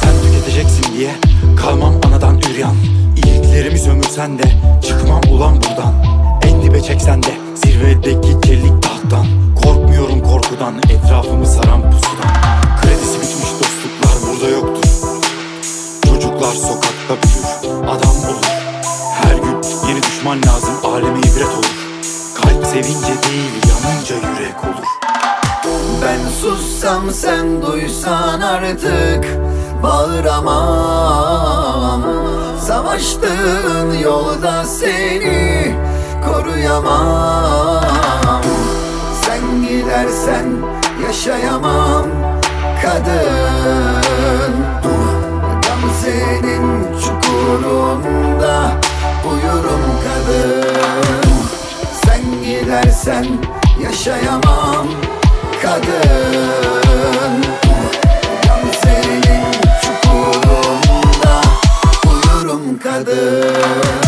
Sen 0.00 0.22
tüketeceksin 0.22 0.92
diye 0.96 1.14
kalmam 1.56 1.94
anadan 2.06 2.38
üryan. 2.38 2.76
İyiliklerimi 3.16 3.78
sömürsen 3.78 4.38
de 4.38 4.42
çıkmam 4.88 5.20
ulan 5.30 5.56
buradan. 5.56 5.94
En 6.42 6.62
dibe 6.62 6.82
çeksen 6.82 7.22
de 7.22 7.36
zirvedeki 7.54 8.46
çelik 8.46 8.77
sen 27.12 27.62
duysan 27.62 28.40
artık. 28.40 29.24
Bağıramam 29.82 31.38
Savaştığın 32.66 33.98
yolda 34.02 34.64
seni 34.64 35.76
koruyamam. 36.26 37.84
Sen 39.22 39.40
gidersen 39.68 40.46
yaşayamam 41.06 42.06
kadın. 42.82 44.54
Gamze'nin 45.62 46.66
çukurunda 47.00 48.72
uyurum 49.30 49.84
kadın. 50.04 51.22
Sen 52.04 52.22
gidersen 52.44 53.26
yaşayamam 53.82 54.86
kadın. 55.62 57.44
Gamze'nin 58.46 59.44
çukurunda 59.82 61.40
uyurum 62.06 62.78
kadın 62.78 64.07